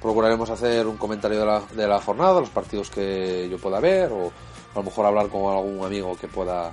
[0.00, 4.10] procuraremos hacer un comentario de la, de la jornada, los partidos que yo pueda ver,
[4.10, 4.28] o
[4.72, 6.72] a lo mejor hablar con algún amigo que pueda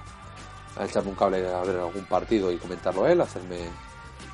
[0.80, 3.58] echarme un cable a ver algún partido y comentarlo él, hacerme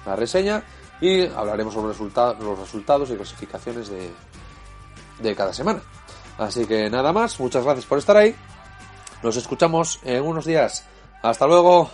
[0.05, 0.63] la reseña
[1.01, 4.11] y hablaremos sobre resulta- los resultados y clasificaciones de,
[5.21, 5.81] de cada semana.
[6.37, 8.35] Así que nada más, muchas gracias por estar ahí.
[9.21, 10.85] Nos escuchamos en unos días.
[11.21, 11.89] Hasta luego.